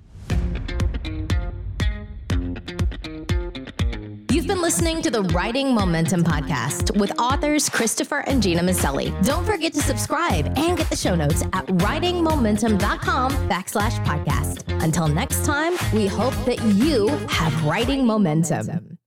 You've 4.31 4.47
been 4.47 4.61
listening 4.61 5.03
to 5.03 5.11
the 5.11 5.21
Writing 5.31 5.75
Momentum 5.75 6.23
podcast 6.23 6.97
with 6.99 7.17
authors 7.19 7.69
Christopher 7.69 8.23
and 8.25 8.41
Gena 8.41 8.61
Maselli. 8.63 9.13
Don't 9.23 9.45
forget 9.45 9.73
to 9.73 9.79
subscribe 9.79 10.47
and 10.57 10.75
get 10.75 10.89
the 10.89 10.95
show 10.95 11.13
notes 11.13 11.43
at 11.53 11.67
writingmomentum.com 11.67 13.31
backslash 13.47 14.03
podcast. 14.03 14.83
Until 14.83 15.07
next 15.07 15.45
time, 15.45 15.73
we 15.93 16.07
hope 16.07 16.33
that 16.45 16.61
you 16.63 17.09
have 17.27 17.63
writing 17.63 18.05
momentum. 18.07 18.97